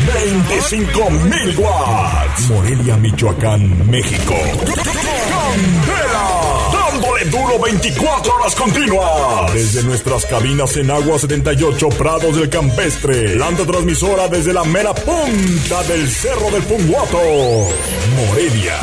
25.000 0.06 1.58
watts 1.58 2.50
Morelia, 2.50 2.96
Michoacán, 2.96 3.90
México 3.90 4.34
Candela 5.30 6.37
duro 7.26 7.58
24 7.58 8.34
horas 8.34 8.54
continuas. 8.54 9.52
Desde 9.52 9.82
nuestras 9.82 10.24
cabinas 10.26 10.76
en 10.76 10.90
Agua 10.90 11.18
78 11.18 11.88
Prados 11.90 12.36
del 12.36 12.48
Campestre. 12.48 13.34
Planta 13.34 13.64
transmisora 13.64 14.28
desde 14.28 14.52
la 14.52 14.64
mera 14.64 14.94
punta 14.94 15.82
del 15.84 16.08
Cerro 16.08 16.50
del 16.50 16.62
Punguato. 16.62 17.18
Morelia. 18.16 18.78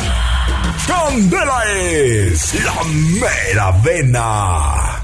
Candela 0.86 1.62
es 1.74 2.54
la 2.64 2.84
mera 2.84 3.70
vena 3.82 4.95